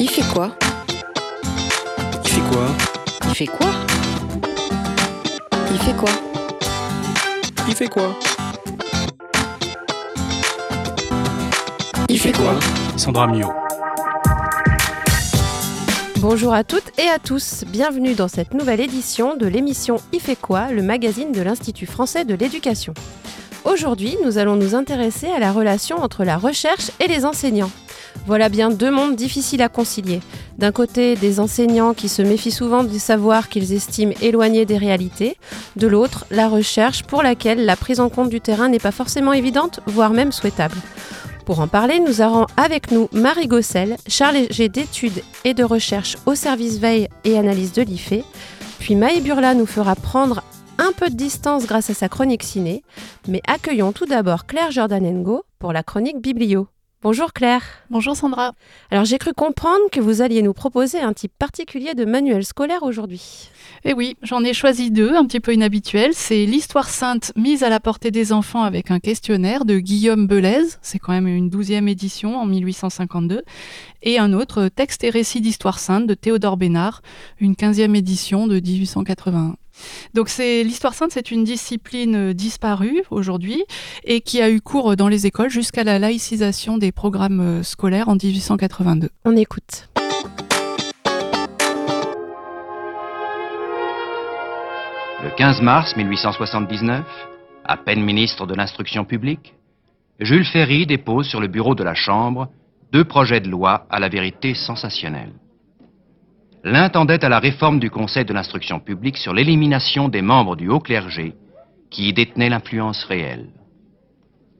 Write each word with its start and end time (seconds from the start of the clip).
Il 0.00 0.08
fait 0.08 0.22
quoi 0.32 0.52
Il 2.24 2.30
fait 2.30 2.40
quoi 2.48 2.66
Il 3.24 3.34
fait 3.34 3.46
quoi 3.46 3.66
Il 5.72 5.78
fait 5.78 5.96
quoi 5.96 6.10
Il 7.66 7.74
fait 7.74 7.88
quoi 7.88 8.14
Il 12.08 12.18
fait 12.20 12.32
quoi 12.32 12.54
Sandra 12.96 13.26
Mio. 13.26 13.48
Bonjour 16.18 16.52
à 16.52 16.62
toutes 16.62 16.96
et 16.96 17.08
à 17.08 17.18
tous, 17.18 17.64
bienvenue 17.66 18.14
dans 18.14 18.28
cette 18.28 18.54
nouvelle 18.54 18.80
édition 18.80 19.36
de 19.36 19.48
l'émission 19.48 19.96
Il 20.12 20.20
fait 20.20 20.40
quoi, 20.40 20.70
le 20.70 20.82
magazine 20.82 21.32
de 21.32 21.42
l'Institut 21.42 21.86
français 21.86 22.24
de 22.24 22.36
l'éducation. 22.36 22.94
Aujourd'hui, 23.64 24.16
nous 24.24 24.38
allons 24.38 24.54
nous 24.54 24.76
intéresser 24.76 25.26
à 25.26 25.40
la 25.40 25.50
relation 25.50 25.96
entre 25.96 26.22
la 26.22 26.36
recherche 26.36 26.92
et 27.00 27.08
les 27.08 27.24
enseignants. 27.24 27.70
Voilà 28.28 28.50
bien 28.50 28.68
deux 28.68 28.90
mondes 28.90 29.16
difficiles 29.16 29.62
à 29.62 29.70
concilier. 29.70 30.20
D'un 30.58 30.70
côté, 30.70 31.16
des 31.16 31.40
enseignants 31.40 31.94
qui 31.94 32.10
se 32.10 32.20
méfient 32.20 32.50
souvent 32.50 32.84
du 32.84 32.98
savoir 32.98 33.48
qu'ils 33.48 33.72
estiment 33.72 34.12
éloigné 34.20 34.66
des 34.66 34.76
réalités. 34.76 35.38
De 35.76 35.86
l'autre, 35.86 36.26
la 36.30 36.46
recherche 36.46 37.04
pour 37.04 37.22
laquelle 37.22 37.64
la 37.64 37.74
prise 37.74 38.00
en 38.00 38.10
compte 38.10 38.28
du 38.28 38.42
terrain 38.42 38.68
n'est 38.68 38.78
pas 38.78 38.92
forcément 38.92 39.32
évidente, 39.32 39.80
voire 39.86 40.10
même 40.10 40.30
souhaitable. 40.30 40.76
Pour 41.46 41.60
en 41.60 41.68
parler, 41.68 42.00
nous 42.00 42.20
avons 42.20 42.44
avec 42.58 42.90
nous 42.90 43.08
Marie 43.12 43.46
Gossel, 43.46 43.96
chargée 44.06 44.68
d'études 44.68 45.22
et 45.46 45.54
de 45.54 45.64
recherche 45.64 46.18
au 46.26 46.34
service 46.34 46.78
veille 46.78 47.08
et 47.24 47.38
analyse 47.38 47.72
de 47.72 47.80
l'IFE. 47.80 48.22
Puis 48.78 48.94
Maë 48.94 49.22
Burla 49.22 49.54
nous 49.54 49.64
fera 49.64 49.94
prendre 49.94 50.42
un 50.76 50.92
peu 50.92 51.08
de 51.08 51.16
distance 51.16 51.66
grâce 51.66 51.88
à 51.88 51.94
sa 51.94 52.10
chronique 52.10 52.42
ciné. 52.42 52.82
Mais 53.26 53.40
accueillons 53.46 53.92
tout 53.92 54.04
d'abord 54.04 54.44
Claire 54.44 54.70
Jordanengo 54.70 55.44
pour 55.58 55.72
la 55.72 55.82
chronique 55.82 56.20
Biblio. 56.20 56.68
Bonjour 57.00 57.32
Claire. 57.32 57.62
Bonjour 57.90 58.16
Sandra. 58.16 58.54
Alors 58.90 59.04
j'ai 59.04 59.18
cru 59.18 59.32
comprendre 59.32 59.88
que 59.92 60.00
vous 60.00 60.20
alliez 60.20 60.42
nous 60.42 60.52
proposer 60.52 60.98
un 60.98 61.12
type 61.12 61.30
particulier 61.38 61.94
de 61.94 62.04
manuel 62.04 62.44
scolaire 62.44 62.82
aujourd'hui. 62.82 63.50
Eh 63.84 63.92
oui, 63.92 64.16
j'en 64.22 64.42
ai 64.42 64.52
choisi 64.52 64.90
deux, 64.90 65.14
un 65.14 65.24
petit 65.24 65.38
peu 65.38 65.54
inhabituels. 65.54 66.12
C'est 66.12 66.44
l'histoire 66.44 66.88
sainte 66.88 67.30
mise 67.36 67.62
à 67.62 67.68
la 67.68 67.78
portée 67.78 68.10
des 68.10 68.32
enfants 68.32 68.64
avec 68.64 68.90
un 68.90 68.98
questionnaire 68.98 69.64
de 69.64 69.78
Guillaume 69.78 70.26
Belez, 70.26 70.64
c'est 70.82 70.98
quand 70.98 71.12
même 71.12 71.28
une 71.28 71.50
douzième 71.50 71.86
édition 71.86 72.36
en 72.36 72.46
1852, 72.46 73.44
et 74.02 74.18
un 74.18 74.32
autre, 74.32 74.66
texte 74.66 75.04
et 75.04 75.10
récit 75.10 75.40
d'histoire 75.40 75.78
sainte 75.78 76.08
de 76.08 76.14
Théodore 76.14 76.56
Bénard, 76.56 77.02
une 77.38 77.54
quinzième 77.54 77.94
édition 77.94 78.48
de 78.48 78.58
1881. 78.58 79.54
Donc 80.14 80.28
c'est 80.28 80.64
l'histoire 80.64 80.94
sainte, 80.94 81.10
c'est 81.12 81.30
une 81.30 81.44
discipline 81.44 82.30
euh, 82.30 82.34
disparue 82.34 83.02
aujourd'hui 83.10 83.64
et 84.04 84.20
qui 84.20 84.40
a 84.40 84.50
eu 84.50 84.60
cours 84.60 84.96
dans 84.96 85.08
les 85.08 85.26
écoles 85.26 85.50
jusqu'à 85.50 85.84
la 85.84 85.98
laïcisation 85.98 86.78
des 86.78 86.92
programmes 86.92 87.40
euh, 87.40 87.62
scolaires 87.62 88.08
en 88.08 88.14
1882. 88.14 89.10
On 89.24 89.36
écoute. 89.36 89.88
Le 95.22 95.30
15 95.36 95.62
mars 95.62 95.96
1879, 95.96 97.04
à 97.64 97.76
peine 97.76 98.02
ministre 98.02 98.46
de 98.46 98.54
l'Instruction 98.54 99.04
publique, 99.04 99.54
Jules 100.20 100.46
Ferry 100.46 100.86
dépose 100.86 101.26
sur 101.26 101.40
le 101.40 101.48
bureau 101.48 101.74
de 101.74 101.84
la 101.84 101.94
Chambre 101.94 102.48
deux 102.92 103.04
projets 103.04 103.40
de 103.40 103.48
loi 103.48 103.86
à 103.90 103.98
la 103.98 104.08
vérité 104.08 104.54
sensationnelle. 104.54 105.32
L'un 106.70 106.90
tendait 106.90 107.24
à 107.24 107.30
la 107.30 107.38
réforme 107.38 107.78
du 107.78 107.88
Conseil 107.88 108.26
de 108.26 108.34
l'instruction 108.34 108.78
publique 108.78 109.16
sur 109.16 109.32
l'élimination 109.32 110.10
des 110.10 110.20
membres 110.20 110.54
du 110.54 110.68
haut 110.68 110.80
clergé 110.80 111.32
qui 111.88 112.10
y 112.10 112.12
détenaient 112.12 112.50
l'influence 112.50 113.04
réelle. 113.04 113.48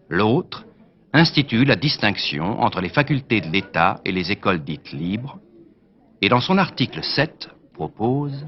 L'autre 0.08 0.64
institue 1.12 1.66
la 1.66 1.76
distinction 1.76 2.62
entre 2.62 2.80
les 2.80 2.88
facultés 2.88 3.42
de 3.42 3.50
l'État 3.50 4.00
et 4.06 4.12
les 4.12 4.32
écoles 4.32 4.64
dites 4.64 4.90
libres, 4.90 5.38
et 6.22 6.30
dans 6.30 6.40
son 6.40 6.56
article 6.56 7.04
7 7.04 7.50
propose 7.74 8.46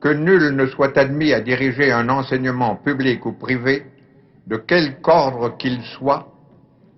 que 0.00 0.08
nul 0.08 0.56
ne 0.56 0.64
soit 0.64 0.96
admis 0.96 1.34
à 1.34 1.42
diriger 1.42 1.92
un 1.92 2.08
enseignement 2.08 2.74
public 2.76 3.26
ou 3.26 3.34
privé, 3.34 3.82
de 4.46 4.56
quelque 4.56 5.06
ordre 5.10 5.58
qu'il 5.58 5.82
soit, 5.82 6.32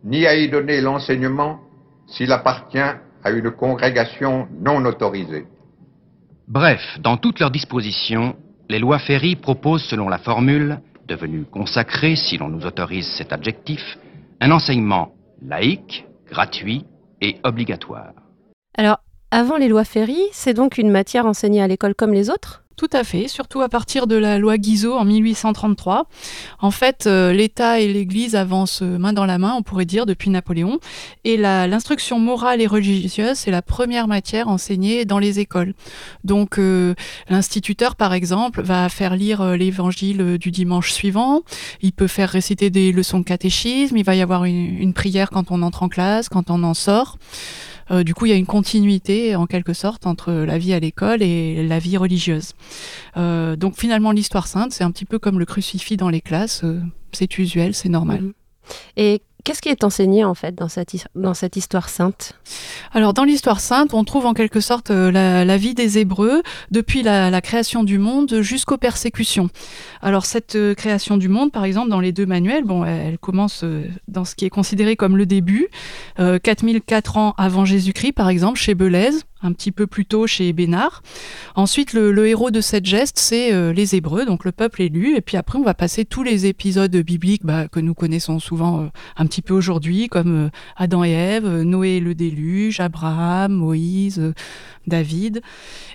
ni 0.05 0.25
à 0.25 0.37
y 0.37 0.49
donner 0.49 0.81
l'enseignement 0.81 1.59
s'il 2.07 2.31
appartient 2.31 2.79
à 2.79 3.31
une 3.33 3.51
congrégation 3.51 4.47
non 4.61 4.85
autorisée. 4.85 5.47
Bref, 6.51 6.99
dans 7.01 7.17
toutes 7.17 7.39
leurs 7.39 7.53
dispositions, 7.53 8.35
les 8.69 8.81
lois 8.81 8.99
Ferry 8.99 9.37
proposent, 9.37 9.85
selon 9.85 10.09
la 10.09 10.19
formule, 10.19 10.81
devenue 11.07 11.45
consacrée 11.45 12.17
si 12.17 12.39
l'on 12.39 12.49
nous 12.49 12.67
autorise 12.67 13.07
cet 13.17 13.33
adjectif, 13.33 13.97
un 14.41 14.51
enseignement 14.51 15.13
laïque, 15.41 16.05
gratuit 16.29 16.85
et 17.21 17.37
obligatoire. 17.45 18.15
Avant 19.31 19.57
les 19.57 19.69
lois 19.69 19.85
Ferry, 19.85 20.21
c'est 20.33 20.55
donc 20.55 20.79
une 20.79 20.91
matière 20.91 21.27
enseignée 21.27 21.63
à 21.63 21.69
l'école 21.69 21.95
comme 21.95 22.13
les 22.13 22.31
autres? 22.31 22.63
Tout 22.81 22.89
à 22.95 23.05
fait, 23.05 23.29
surtout 23.29 23.61
à 23.61 23.69
partir 23.69 24.07
de 24.07 24.17
la 24.17 24.39
loi 24.39 24.57
Guizot 24.57 24.95
en 24.95 25.05
1833. 25.05 26.07
En 26.61 26.71
fait, 26.71 27.07
euh, 27.07 27.31
l'État 27.31 27.79
et 27.79 27.93
l'Église 27.93 28.35
avancent 28.35 28.81
main 28.81 29.13
dans 29.13 29.27
la 29.27 29.37
main, 29.37 29.53
on 29.55 29.63
pourrait 29.63 29.85
dire, 29.85 30.07
depuis 30.07 30.31
Napoléon. 30.31 30.81
Et 31.25 31.37
l'instruction 31.37 32.19
morale 32.19 32.63
et 32.63 32.67
religieuse, 32.67 33.37
c'est 33.37 33.51
la 33.51 33.61
première 33.61 34.09
matière 34.09 34.49
enseignée 34.49 35.05
dans 35.05 35.19
les 35.19 35.41
écoles. 35.41 35.75
Donc, 36.25 36.59
euh, 36.59 36.95
l'instituteur, 37.29 37.97
par 37.97 38.15
exemple, 38.15 38.63
va 38.63 38.89
faire 38.89 39.15
lire 39.15 39.43
euh, 39.43 39.57
l'évangile 39.57 40.23
euh, 40.23 40.39
du 40.39 40.51
dimanche 40.51 40.91
suivant. 40.91 41.43
Il 41.83 41.93
peut 41.93 42.07
faire 42.07 42.31
réciter 42.31 42.71
des 42.71 42.93
leçons 42.93 43.19
de 43.19 43.25
catéchisme. 43.25 43.99
Il 43.99 44.05
va 44.05 44.15
y 44.15 44.23
avoir 44.23 44.47
une 44.47 44.95
prière 44.95 45.29
quand 45.29 45.51
on 45.51 45.61
entre 45.61 45.83
en 45.83 45.91
classe, 45.91 46.31
quand 46.31 46.49
on 46.49 46.63
en 46.63 46.73
sort. 46.73 47.19
Euh, 47.91 48.05
du 48.05 48.15
coup, 48.15 48.27
il 48.27 48.31
y 48.31 48.33
a 48.33 48.37
une 48.37 48.47
continuité, 48.47 49.35
en 49.37 49.47
quelque 49.47 49.73
sorte, 49.73 50.07
entre 50.07 50.33
la 50.33 50.59
vie 50.59 50.73
à 50.73 50.81
l'école 50.81 51.23
et 51.23 51.67
la 51.67 51.79
vie 51.79 51.97
religieuse. 51.97 52.53
Euh, 53.17 53.57
donc 53.57 53.77
finalement, 53.77 54.13
l'histoire 54.13 54.47
sainte, 54.47 54.73
c'est 54.73 54.85
un 54.85 54.91
petit 54.91 55.05
peu 55.05 55.19
comme 55.19 55.39
le 55.39 55.47
crucifix 55.47 55.97
dans 55.97 56.09
les 56.09 56.21
classes. 56.21 56.63
euh, 56.65 56.81
c'est 57.13 57.39
usuel, 57.39 57.75
c'est 57.75 57.89
normal. 57.89 58.23
Mhm. 58.23 58.33
Et 58.97 59.23
qu'est-ce 59.45 59.63
qui 59.63 59.69
est 59.69 59.85
enseigné 59.85 60.25
en 60.25 60.35
fait 60.35 60.55
dans 60.55 60.69
cette, 60.69 60.95
dans 61.15 61.35
cette 61.35 61.57
histoire 61.57 61.89
sainte? 61.89 62.35
Alors 62.93 63.15
dans 63.15 63.25
l'histoire 63.25 63.61
sainte, 63.61 63.95
on 63.95 64.05
trouve 64.05 64.27
en 64.27 64.35
quelque 64.35 64.61
sorte 64.61 64.91
euh, 64.91 65.11
la, 65.11 65.57
vie 65.57 65.75
des 65.75 65.99
Hébreux 65.99 66.43
depuis 66.71 67.03
la, 67.03 67.41
création 67.41 67.85
du 67.85 67.99
monde 67.99 68.41
jusqu'aux 68.41 68.77
persécutions. 68.77 69.49
Alors 70.03 70.27
cette 70.27 70.57
euh, 70.57 70.75
création 70.75 71.17
du 71.17 71.29
monde, 71.29 71.53
par 71.53 71.65
exemple, 71.65 71.91
dans 71.91 72.01
les 72.01 72.13
deux 72.13 72.27
manuels, 72.27 72.65
bon, 72.65 72.85
elle, 72.85 73.19
commence 73.19 73.65
euh, 73.65 73.85
dans 74.09 74.25
ce 74.25 74.35
qui 74.35 74.45
est 74.45 74.51
considéré 74.51 74.97
comme 74.97 75.17
le 75.17 75.27
début, 75.27 75.69
euh, 76.19 76.39
4004 76.39 77.17
ans 77.17 77.35
avant 77.37 77.65
Jésus-Christ, 77.65 78.13
par 78.13 78.29
exemple, 78.29 78.59
chez 78.59 78.75
Belez, 78.75 79.11
un 79.43 79.53
petit 79.53 79.73
peu 79.73 79.87
plus 79.87 80.07
tôt 80.07 80.27
chez 80.27 80.53
Bénard. 80.53 81.03
Ensuite, 81.55 81.93
le, 81.93 82.27
héros 82.27 82.51
de 82.51 82.61
cette 82.61 82.87
geste, 82.87 83.19
c'est 83.19 83.53
euh, 83.53 83.73
les 83.73 83.97
Hébreux, 83.97 84.25
donc 84.25 84.45
le 84.45 84.53
peuple 84.53 84.83
élu. 84.83 85.17
Et 85.17 85.21
puis 85.21 85.37
après, 85.37 85.59
on 85.59 85.63
va 85.63 85.75
passer 85.75 86.05
tous 86.05 86.23
les 86.23 86.47
épisodes 86.47 86.95
bibliques 86.97 87.45
bah, 87.45 87.69
que 87.69 87.81
nous 87.81 87.95
connaissons 87.95 88.39
souvent 88.39 88.83
euh, 88.83 88.87
un 89.17 89.27
petit 89.27 89.43
peu 89.43 89.55
aujourd'hui, 89.55 90.09
comme 90.09 90.47
euh, 90.47 90.51
Adam 90.77 91.05
et 91.05 91.11
Ève, 91.11 91.49
Noé 91.63 91.97
et 91.97 92.01
le 92.01 92.15
déluge, 92.15 92.81
Abraham, 92.81 93.53
Moïse, 93.53 94.33
David. 94.87 95.41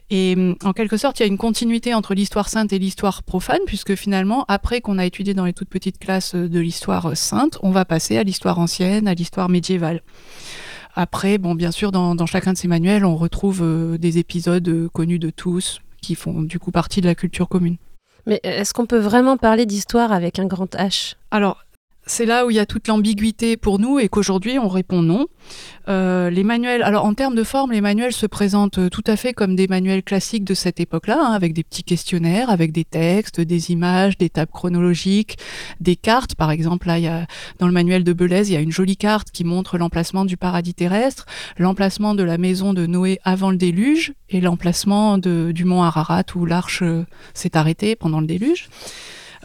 Et 0.09 0.35
en 0.63 0.73
quelque 0.73 0.97
sorte, 0.97 1.19
il 1.19 1.23
y 1.23 1.25
a 1.25 1.28
une 1.28 1.38
continuité 1.38 1.94
entre 1.94 2.13
l'histoire 2.13 2.50
sainte 2.50 2.73
et 2.73 2.79
l'histoire 2.79 3.23
profane, 3.23 3.61
puisque 3.66 3.95
finalement, 3.95 4.45
après 4.47 4.81
qu'on 4.81 4.97
a 4.97 5.05
étudié 5.05 5.34
dans 5.34 5.45
les 5.45 5.53
toutes 5.53 5.69
petites 5.69 5.97
classes 5.97 6.35
de 6.35 6.59
l'histoire 6.59 7.16
sainte, 7.17 7.57
on 7.63 7.72
va 7.72 7.85
passer 7.85 8.17
à 8.17 8.23
l'histoire 8.23 8.59
ancienne, 8.59 9.07
à 9.07 9.13
l'histoire 9.13 9.50
médiévale. 9.50 10.01
Après, 10.95 11.38
bon, 11.38 11.56
bien 11.56 11.72
sûr, 11.72 11.91
dans, 11.91 12.16
dans 12.16 12.25
chacun 12.25 12.53
de 12.53 12.57
ces 12.57 12.69
manuels, 12.69 13.03
on 13.03 13.17
retrouve 13.17 13.61
euh, 13.61 13.97
des 13.97 14.17
épisodes 14.17 14.67
euh, 14.67 14.88
connus 14.89 15.19
de 15.19 15.29
tous, 15.29 15.81
qui 16.01 16.16
font 16.16 16.41
du 16.41 16.57
coup 16.57 16.72
partie 16.72 17.01
de 17.01 17.07
la 17.07 17.16
culture 17.16 17.50
commune. 17.50 17.75
Mais 18.25 18.39
est-ce 18.44 18.73
qu'on 18.73 18.85
peut 18.85 19.00
vraiment 19.00 19.38
parler 19.38 19.66
d'histoire 19.66 20.13
avec 20.13 20.39
un 20.39 20.45
grand 20.45 20.73
H? 20.75 21.16
Alors, 21.31 21.65
c'est 22.05 22.25
là 22.25 22.45
où 22.45 22.51
il 22.51 22.55
y 22.55 22.59
a 22.59 22.66
toute 22.66 22.88
l'ambiguïté 22.88 23.57
pour 23.57 23.79
nous 23.79 23.99
et 23.99 24.09
qu'aujourd'hui 24.09 24.59
on 24.59 24.67
répond 24.67 25.01
non. 25.01 25.27
Euh, 25.88 26.29
les 26.29 26.43
manuels, 26.43 26.81
alors 26.81 27.05
en 27.05 27.13
termes 27.13 27.35
de 27.35 27.43
forme, 27.43 27.72
les 27.72 27.81
manuels 27.81 28.13
se 28.13 28.25
présentent 28.25 28.79
euh, 28.79 28.90
tout 28.90 29.03
à 29.05 29.16
fait 29.16 29.34
comme 29.34 29.55
des 29.55 29.67
manuels 29.67 30.02
classiques 30.03 30.43
de 30.43 30.53
cette 30.53 30.79
époque-là, 30.79 31.19
hein, 31.19 31.31
avec 31.34 31.53
des 31.53 31.63
petits 31.63 31.84
questionnaires, 31.84 32.49
avec 32.49 32.72
des 32.72 32.85
textes, 32.85 33.40
des 33.40 33.72
images, 33.72 34.17
des 34.17 34.29
tables 34.29 34.52
chronologiques, 34.52 35.37
des 35.79 35.96
cartes. 35.96 36.35
Par 36.35 36.49
exemple, 36.49 36.87
là, 36.87 36.97
il 36.97 37.03
y 37.03 37.07
a, 37.07 37.28
dans 37.59 37.67
le 37.67 37.73
manuel 37.73 38.03
de 38.03 38.13
Belez, 38.13 38.49
il 38.49 38.53
y 38.53 38.58
a 38.58 38.61
une 38.61 38.72
jolie 38.72 38.97
carte 38.97 39.29
qui 39.31 39.43
montre 39.43 39.78
l'emplacement 39.78 40.25
du 40.25 40.37
paradis 40.37 40.73
terrestre, 40.73 41.25
l'emplacement 41.58 42.16
de 42.16 42.23
la 42.23 42.37
maison 42.37 42.73
de 42.73 42.85
Noé 42.87 43.19
avant 43.23 43.51
le 43.51 43.58
déluge 43.58 44.13
et 44.29 44.41
l'emplacement 44.41 45.17
du 45.17 45.66
mont 45.66 45.84
Ararat 45.84 46.23
où 46.35 46.46
l'arche 46.46 46.81
euh, 46.81 47.05
s'est 47.34 47.55
arrêtée 47.58 47.96
pendant 47.96 48.22
le 48.22 48.28
déluge. 48.28 48.69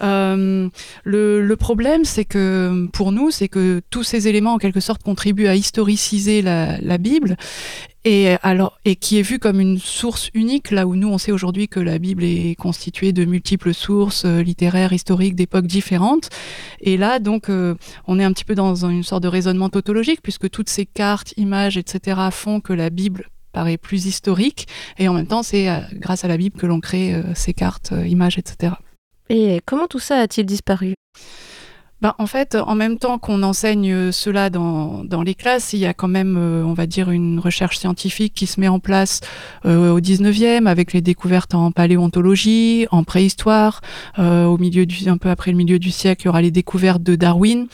Euh, 0.03 0.69
le, 1.05 1.55
problème, 1.57 2.05
c'est 2.05 2.25
que 2.25 2.87
pour 2.93 3.13
nous, 3.13 3.31
c'est 3.31 3.49
que 3.49 3.83
tous 3.91 4.03
ces 4.03 4.29
éléments, 4.29 4.55
en 4.55 4.59
quelque 4.59 4.81
sorte, 4.81 5.03
contribuent 5.03 5.49
à 5.49 5.55
historiciser 5.55 6.43
la, 6.43 6.99
Bible, 6.99 7.37
et 8.05 8.37
qui 9.01 9.19
est 9.19 9.23
vue 9.23 9.39
comme 9.39 9.61
une 9.61 9.79
source 9.79 10.31
unique, 10.35 10.71
là 10.71 10.87
où 10.87 10.97
nous, 10.97 11.09
on 11.09 11.19
sait 11.19 11.33
aujourd'hui 11.33 11.69
que 11.69 11.81
la 11.81 11.99
Bible 11.99 12.25
est 12.25 12.55
constituée 12.59 13.13
de 13.13 13.25
multiples 13.25 13.75
sources 13.75 14.25
euh, 14.25 14.43
littéraires, 14.43 14.93
historiques, 14.93 15.35
d'époques 15.35 15.67
différentes. 15.67 16.31
Et 16.81 16.97
là, 16.97 17.19
donc, 17.19 17.49
euh, 17.49 17.75
on 18.07 18.19
est 18.19 18.25
un 18.25 18.33
petit 18.33 18.45
peu 18.45 18.55
dans 18.55 18.87
une 18.87 19.03
sorte 19.03 19.23
de 19.23 19.29
raisonnement 19.29 19.69
tautologique, 19.69 20.23
puisque 20.23 20.51
toutes 20.51 20.71
ces 20.71 20.87
cartes, 20.87 21.35
images, 21.37 21.77
etc., 21.77 22.21
font 22.31 22.61
que 22.61 22.73
la 22.73 22.91
Bible 22.91 23.29
paraît 23.53 23.79
plus 23.79 24.07
historique. 24.07 24.69
Et 24.99 25.09
en 25.09 25.15
même 25.15 25.27
temps, 25.27 25.43
c'est 25.43 25.69
grâce 25.95 26.25
à 26.25 26.29
la 26.29 26.37
Bible 26.37 26.57
que 26.57 26.67
l'on 26.67 26.79
crée 26.79 27.21
ces 27.35 27.53
cartes, 27.53 27.93
images, 28.07 28.39
etc. 28.39 28.75
Et 29.33 29.61
comment 29.65 29.87
tout 29.87 30.01
ça 30.01 30.17
a-t-il 30.19 30.45
disparu? 30.45 30.95
Ben, 32.03 32.15
en 32.17 32.27
fait, 32.27 32.55
en 32.55 32.75
même 32.75 32.99
temps 32.99 33.19
qu'on 33.19 33.43
enseigne 33.43 33.93
euh, 33.93 34.13
cela 34.13 34.49
dans, 34.49 35.05
dans, 35.05 35.23
les 35.23 35.35
classes, 35.35 35.75
il 35.75 35.81
y 35.81 35.87
a 35.87 35.93
quand 35.93 36.09
même, 36.09 36.37
euh, 36.39 36.63
on 36.65 36.73
va 36.73 36.87
dire, 36.87 37.11
une 37.11 37.39
recherche 37.39 37.79
scientifique 37.79 38.33
qui 38.33 38.47
se 38.47 38.59
met 38.59 38.69
en 38.69 38.79
place 38.79 39.21
euh, 39.67 39.91
au 39.91 40.01
19e 40.01 40.67
avec 40.67 40.95
les 40.95 41.03
découvertes 41.03 41.55
en 41.55 41.73
paléontologie, 41.73 42.87
en 42.91 43.05
préhistoire. 43.05 43.83
au 44.19 44.57
milieu 44.57 44.87
du, 44.87 45.09
un 45.09 45.19
peu 45.19 45.29
après 45.29 45.51
le 45.51 45.57
milieu 45.59 45.79
du 45.79 45.91
siècle, 45.91 46.23
il 46.23 46.27
y 46.27 46.29
aura 46.29 46.41
les 46.41 46.51
découvertes 46.51 47.03
de 47.03 47.17
Darwin. 47.17 47.67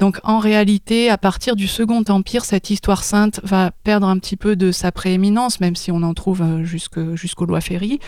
Donc, 0.00 0.18
en 0.24 0.38
réalité, 0.38 1.08
à 1.08 1.18
partir 1.18 1.54
du 1.54 1.68
Second 1.68 2.02
Empire, 2.08 2.44
cette 2.44 2.70
histoire 2.70 3.04
sainte 3.04 3.40
va 3.44 3.70
perdre 3.84 4.08
un 4.08 4.18
petit 4.18 4.36
peu 4.36 4.56
de 4.56 4.72
sa 4.72 4.90
prééminence, 4.90 5.60
même 5.60 5.76
si 5.76 5.92
on 5.92 6.02
en 6.02 6.14
trouve 6.14 6.42
jusqu'aux 6.64 7.46
lois 7.46 7.60
Ferry 7.60 8.00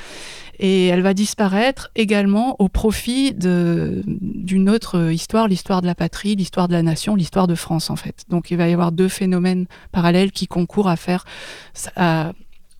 et 0.61 0.87
elle 0.87 1.01
va 1.01 1.15
disparaître 1.15 1.91
également 1.97 2.55
au 2.59 2.69
profit 2.69 3.33
d'une 3.35 4.69
autre 4.69 5.11
histoire, 5.11 5.49
l'histoire 5.61 5.83
de 5.83 5.87
la 5.87 5.95
patrie, 5.95 6.37
l'histoire 6.37 6.69
de 6.69 6.73
la 6.73 6.83
nation, 6.83 7.15
l'histoire 7.15 7.47
de 7.47 7.55
France 7.55 7.91
en 7.91 7.97
fait. 7.97 8.25
Donc 8.31 8.51
il 8.51 8.57
va 8.57 8.67
y 8.67 8.73
avoir 8.73 8.93
deux 8.93 9.09
phénomènes 9.09 9.67
parallèles 9.93 10.33
qui 10.33 10.47
concourent 10.47 10.89
à 10.89 10.97
faire, 10.97 11.27
à, 11.97 12.33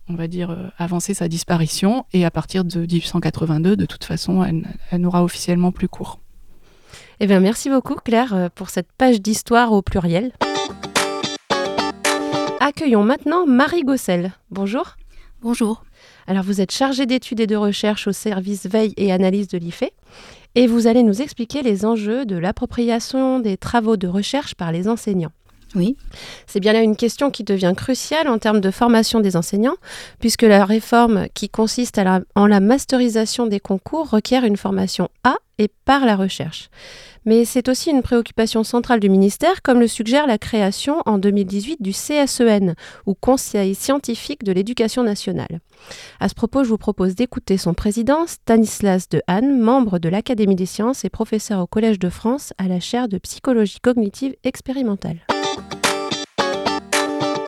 on 0.09 0.15
va 0.15 0.27
dire, 0.27 0.49
euh, 0.49 0.67
avancer 0.79 1.13
sa 1.13 1.27
disparition 1.27 2.07
et 2.11 2.25
à 2.25 2.31
partir 2.31 2.65
de 2.65 2.79
1882, 2.79 3.75
de 3.75 3.85
toute 3.85 4.03
façon, 4.03 4.43
elle, 4.43 4.65
elle 4.89 5.01
n'aura 5.01 5.23
officiellement 5.23 5.71
plus 5.71 5.87
cours. 5.87 6.19
Eh 7.19 7.27
bien, 7.27 7.39
merci 7.39 7.69
beaucoup 7.69 7.93
Claire 7.93 8.33
euh, 8.33 8.49
pour 8.49 8.71
cette 8.71 8.91
page 8.91 9.21
d'histoire 9.21 9.73
au 9.73 9.83
pluriel. 9.83 10.31
Accueillons 12.59 13.03
maintenant 13.03 13.45
Marie 13.45 13.83
Gossel. 13.83 14.31
Bonjour. 14.49 14.95
Bonjour. 15.43 15.83
Alors 16.25 16.43
vous 16.43 16.61
êtes 16.61 16.71
chargé 16.71 17.05
d'études 17.05 17.41
et 17.41 17.47
de 17.47 17.55
recherche 17.55 18.07
au 18.07 18.11
service 18.11 18.65
veille 18.65 18.93
et 18.97 19.11
analyse 19.11 19.47
de 19.49 19.59
l'IFE 19.59 19.83
et 20.55 20.67
vous 20.67 20.87
allez 20.87 21.03
nous 21.03 21.21
expliquer 21.21 21.61
les 21.61 21.85
enjeux 21.85 22.25
de 22.25 22.37
l'appropriation 22.37 23.39
des 23.39 23.57
travaux 23.57 23.97
de 23.97 24.07
recherche 24.07 24.55
par 24.55 24.71
les 24.71 24.87
enseignants. 24.87 25.31
Oui. 25.75 25.95
C'est 26.47 26.59
bien 26.59 26.73
là 26.73 26.81
une 26.81 26.97
question 26.97 27.31
qui 27.31 27.43
devient 27.43 27.73
cruciale 27.75 28.27
en 28.27 28.39
termes 28.39 28.59
de 28.59 28.71
formation 28.71 29.21
des 29.21 29.37
enseignants, 29.37 29.77
puisque 30.19 30.41
la 30.41 30.65
réforme 30.65 31.27
qui 31.33 31.49
consiste 31.49 31.99
en 32.35 32.47
la 32.47 32.59
masterisation 32.59 33.47
des 33.47 33.59
concours 33.59 34.09
requiert 34.09 34.43
une 34.43 34.57
formation 34.57 35.09
à 35.23 35.35
et 35.61 35.69
par 35.85 36.05
la 36.05 36.15
recherche. 36.15 36.69
Mais 37.23 37.45
c'est 37.45 37.69
aussi 37.69 37.91
une 37.91 38.01
préoccupation 38.01 38.63
centrale 38.63 38.99
du 38.99 39.07
ministère, 39.07 39.61
comme 39.61 39.79
le 39.79 39.87
suggère 39.87 40.25
la 40.25 40.39
création 40.39 41.03
en 41.05 41.19
2018 41.19 41.79
du 41.79 41.91
CSEN, 41.91 42.73
ou 43.05 43.13
Conseil 43.13 43.75
scientifique 43.75 44.43
de 44.43 44.51
l'éducation 44.51 45.03
nationale. 45.03 45.59
À 46.19 46.29
ce 46.29 46.33
propos, 46.33 46.63
je 46.63 46.69
vous 46.69 46.79
propose 46.79 47.13
d'écouter 47.13 47.57
son 47.57 47.75
président, 47.75 48.25
Stanislas 48.25 49.07
Dehaene, 49.07 49.59
membre 49.59 49.99
de 49.99 50.09
l'Académie 50.09 50.55
des 50.55 50.65
sciences 50.65 51.05
et 51.05 51.09
professeur 51.09 51.59
au 51.59 51.67
Collège 51.67 51.99
de 51.99 52.09
France 52.09 52.53
à 52.57 52.67
la 52.67 52.79
chaire 52.79 53.07
de 53.07 53.19
psychologie 53.19 53.79
cognitive 53.79 54.35
expérimentale. 54.43 55.19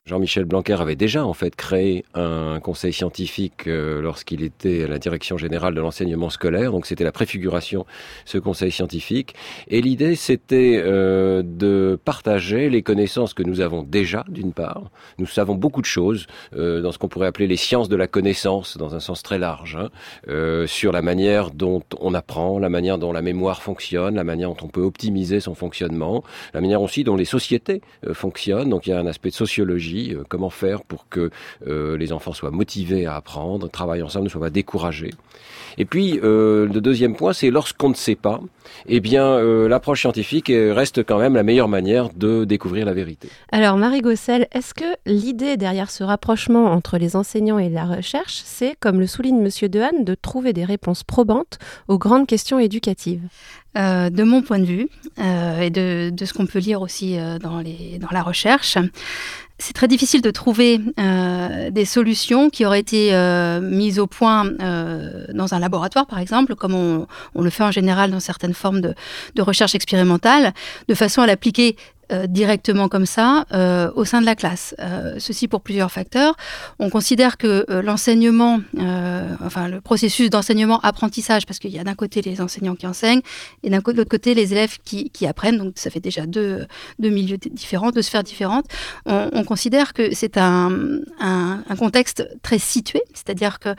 Jean-Michel 0.05 0.44
Blanquer 0.44 0.81
avait 0.81 0.97
déjà 0.97 1.25
en 1.25 1.31
fait 1.31 1.55
créé 1.55 2.03
un 2.13 2.59
conseil 2.59 2.91
scientifique 2.91 3.67
euh, 3.67 4.01
lorsqu'il 4.01 4.44
était 4.44 4.83
à 4.83 4.88
la 4.88 5.00
direction 5.00 5.38
générale 5.38 5.73
de 5.73 5.79
l'enseignement 5.79 6.29
scolaire. 6.29 6.73
Donc 6.73 6.85
c'était 6.88 7.05
la 7.05 7.13
préfiguration 7.13 7.85
ce 8.25 8.38
conseil 8.38 8.69
scientifique. 8.69 9.33
Et 9.69 9.81
l'idée 9.81 10.17
c'était 10.17 10.81
euh, 10.83 11.41
de 11.41 11.97
partager 12.03 12.69
les 12.69 12.81
connaissances 12.81 13.33
que 13.33 13.44
nous 13.44 13.61
avons 13.61 13.81
déjà 13.81 14.25
d'une 14.27 14.51
part. 14.51 14.91
Nous 15.19 15.25
savons 15.25 15.55
beaucoup 15.55 15.79
de 15.79 15.85
choses 15.85 16.27
euh, 16.53 16.81
dans 16.81 16.91
ce 16.91 16.97
qu'on 16.97 17.07
pourrait 17.07 17.27
appeler 17.27 17.47
les 17.47 17.56
sciences 17.56 17.88
de 17.88 17.95
la 17.95 18.07
connaissance 18.07 18.75
dans 18.75 18.95
un 18.95 18.99
sens 18.99 19.23
très 19.23 19.39
large 19.39 19.77
hein, 19.79 20.65
sur 20.67 20.91
la 20.91 21.01
manière 21.01 21.51
dont 21.51 21.81
on 22.01 22.13
apprend, 22.13 22.59
la 22.59 22.67
manière 22.67 22.97
dont 22.97 23.13
la 23.13 23.21
mémoire 23.21 23.61
fonctionne, 23.61 24.15
la 24.15 24.25
manière 24.25 24.49
dont 24.49 24.65
on 24.65 24.67
peut 24.67 24.81
optimiser 24.81 25.39
son 25.39 25.56
fonctionnement, 25.56 26.25
la 26.53 26.59
manière 26.59 26.81
aussi 26.81 27.06
dont 27.06 27.15
les 27.15 27.23
sociétés 27.23 27.79
fonctionnent. 28.11 28.69
Donc 28.69 28.85
il 28.85 28.89
y 28.89 28.94
a 28.94 28.99
un 28.99 29.07
aspect 29.07 29.29
de 29.29 29.35
sociologie 29.35 29.94
euh, 30.11 30.23
comment 30.27 30.50
faire 30.50 30.83
pour 30.83 31.07
que 31.09 31.29
euh, 31.67 31.97
les 31.97 32.11
enfants 32.11 32.33
soient 32.33 32.51
motivés 32.51 33.05
à 33.05 33.15
apprendre, 33.15 33.69
travaillent 33.69 34.03
ensemble, 34.03 34.25
ne 34.25 34.29
soient 34.29 34.41
pas 34.41 34.50
découragés. 34.50 35.11
Et 35.77 35.85
puis, 35.85 36.19
euh, 36.23 36.67
le 36.67 36.81
deuxième 36.81 37.15
point, 37.15 37.33
c'est 37.33 37.50
lorsqu'on 37.50 37.89
ne 37.89 37.95
sait 37.95 38.15
pas, 38.15 38.41
eh 38.88 39.00
bien, 39.00 39.39
l'approche 39.67 40.01
scientifique 40.01 40.47
reste 40.50 41.03
quand 41.03 41.19
même 41.19 41.35
la 41.35 41.44
meilleure 41.44 41.67
manière 41.67 42.09
de 42.13 42.45
découvrir 42.45 42.85
la 42.85 42.94
vérité. 42.94 43.29
Alors, 43.51 43.77
Marie 43.77 44.01
Gossel, 44.01 44.47
est-ce 44.51 44.73
que 44.73 44.85
l'idée 45.05 45.57
derrière 45.57 45.89
ce 45.89 46.03
rapprochement 46.03 46.65
entre 46.65 46.97
les 46.97 47.15
enseignants 47.15 47.59
et 47.59 47.69
la 47.69 47.85
recherche, 47.85 48.41
c'est, 48.45 48.75
comme 48.79 48.99
le 48.99 49.07
souligne 49.07 49.41
Monsieur 49.41 49.67
Dehaene, 49.67 50.03
de 50.03 50.15
trouver 50.15 50.53
des 50.53 50.65
réponses 50.65 51.03
probantes 51.03 51.59
aux 51.88 51.97
grandes 51.97 52.27
questions 52.27 52.59
éducatives? 52.59 53.21
De 53.75 54.23
mon 54.23 54.44
point 54.44 54.59
de 54.59 54.65
vue 54.65 54.88
et 55.17 55.71
de, 55.71 56.11
de 56.11 56.25
ce 56.25 56.33
qu'on 56.33 56.45
peut 56.45 56.59
lire 56.59 56.81
aussi 56.81 57.17
dans, 57.41 57.59
les, 57.59 57.97
dans 57.99 58.11
la 58.11 58.21
recherche, 58.21 58.77
c'est 59.59 59.73
très 59.73 59.88
difficile 59.88 60.21
de 60.21 60.31
trouver 60.31 60.81
euh, 61.00 61.69
des 61.69 61.85
solutions 61.85 62.50
qui 62.50 62.65
auraient 62.65 62.79
été 62.79 63.13
euh, 63.13 63.61
mises 63.61 64.00
au 64.00 64.07
point 64.07 64.45
euh, 64.61 65.25
dans 65.33 65.53
un 65.53 65.59
laboratoire, 65.59 66.07
par 66.07 66.19
exemple, 66.19 66.55
comme 66.55 66.73
on, 66.73 67.07
le 67.41 67.50
fait 67.50 67.63
en 67.63 67.71
général 67.71 68.11
dans 68.11 68.19
certaines 68.19 68.53
formes 68.53 68.81
de, 68.81 68.95
de 69.35 69.41
recherche 69.41 69.75
expérimentale, 69.75 70.53
de 70.88 70.95
façon 70.95 71.21
à 71.21 71.27
l'appliquer 71.27 71.77
euh, 72.11 72.27
directement 72.27 72.89
comme 72.89 73.05
ça 73.05 73.45
euh, 73.53 73.89
au 73.95 74.03
sein 74.03 74.19
de 74.19 74.25
la 74.25 74.35
classe. 74.35 74.75
Euh, 74.79 75.15
ceci 75.19 75.47
pour 75.47 75.61
plusieurs 75.61 75.89
facteurs. 75.89 76.35
On 76.77 76.89
considère 76.89 77.38
que 77.38 77.65
l'enseignement, 77.81 78.59
enfin 79.44 79.69
le 79.69 79.79
processus 79.79 80.29
d'enseignement-apprentissage, 80.29 81.45
parce 81.45 81.59
qu'il 81.59 81.71
y 81.71 81.79
a 81.79 81.83
d'un 81.83 81.95
côté 81.95 82.21
les 82.21 82.41
enseignants 82.41 82.75
qui 82.75 82.88
enseignent 82.88 83.21
et 83.63 83.69
d'un 83.69 83.81
l'autre 83.85 84.03
côté 84.03 84.33
les 84.33 84.51
élèves 84.51 84.79
qui, 84.83 85.11
apprennent, 85.27 85.57
donc 85.57 85.73
ça 85.75 85.89
fait 85.89 86.01
déjà 86.01 86.25
deux, 86.25 86.65
deux 87.00 87.09
milieux 87.09 87.38
différents, 87.38 87.91
deux 87.91 88.01
sphères 88.01 88.23
différentes. 88.23 88.65
On, 89.06 89.44
considère 89.44 89.94
que 89.94 90.13
c'est 90.13 90.38
un, 90.38 90.99
un, 91.19 91.75
contexte 91.77 92.27
très 92.41 92.59
situé, 92.59 93.01
c'est-à-dire 93.13 93.59
que 93.59 93.75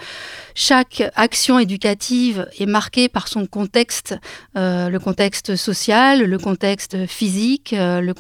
chaque 0.55 1.03
action 1.15 1.59
éducative 1.59 2.49
est 2.59 2.67
marquée 2.67 3.09
par 3.09 3.29
son 3.29 3.47
contexte, 3.47 4.17
le 4.55 4.99
contexte 4.99 5.57
social, 5.57 6.25
le 6.25 6.39
contexte 6.39 7.07
physique, 7.07 7.75
le 7.77 8.15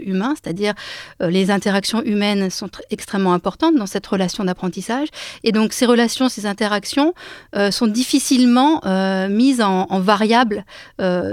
humain, 0.00 0.34
c'est-à-dire 0.34 0.74
euh, 1.22 1.30
les 1.30 1.50
interactions 1.50 2.02
humaines 2.02 2.50
sont 2.50 2.70
extrêmement 2.90 3.32
importantes 3.32 3.76
dans 3.76 3.86
cette 3.86 4.06
relation 4.06 4.44
d'apprentissage. 4.44 5.08
Et 5.44 5.52
donc 5.52 5.72
ces 5.72 5.86
relations, 5.86 6.28
ces 6.28 6.46
interactions 6.46 7.14
euh, 7.54 7.70
sont 7.70 7.86
difficilement 7.86 8.80
euh, 8.84 9.28
mises 9.28 9.60
en, 9.60 9.86
variables 10.00 10.64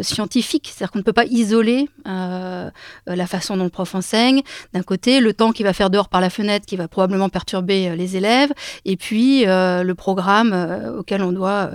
scientifiques. 0.02 0.72
C'est-à-dire 0.74 0.92
qu'on 0.92 1.00
ne 1.00 1.04
peut 1.04 1.14
pas 1.14 1.26
isoler 1.26 1.90
la 2.06 3.28
façon 3.28 3.58
dont 3.58 3.66
le 3.66 3.70
prof 3.70 3.94
enseigne. 3.94 4.42
D'un 4.74 4.84
côté, 4.84 5.20
le 5.20 5.34
temps 5.34 5.52
qu'il 5.52 5.66
va 5.66 5.74
faire 5.74 5.90
dehors 5.90 6.08
par 6.08 6.22
la 6.22 6.30
fenêtre 6.30 6.66
qui 6.66 6.76
va 6.78 6.88
probablement 6.88 7.30
perturber 7.30 7.96
les 7.96 8.16
élèves, 8.16 8.52
et 8.86 8.96
puis 8.96 9.44
le 9.46 9.94
programme 9.94 10.54
auquel 10.98 11.24
on 11.24 11.34
doit 11.34 11.72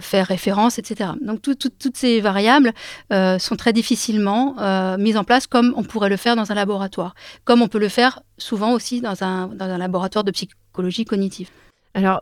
faire 0.00 0.26
référence, 0.26 0.78
etc. 0.78 1.10
Donc 1.20 1.42
toutes 1.42 1.96
ces 1.96 2.20
variables 2.20 2.72
sont 3.10 3.56
très 3.56 3.72
difficilement 3.72 4.54
mises 4.98 5.16
en 5.16 5.24
place 5.28 5.46
comme 5.46 5.74
on 5.76 5.84
pourrait 5.84 6.08
le 6.08 6.16
faire 6.16 6.34
dans 6.34 6.50
un 6.50 6.54
laboratoire, 6.54 7.14
comme 7.44 7.62
on 7.62 7.68
peut 7.68 7.78
le 7.78 7.90
faire 7.90 8.22
souvent 8.38 8.72
aussi 8.72 9.00
dans 9.00 9.22
un, 9.22 9.48
dans 9.48 9.66
un 9.66 9.78
laboratoire 9.78 10.24
de 10.24 10.32
psychologie 10.32 11.04
cognitive. 11.04 11.50
Alors, 11.94 12.20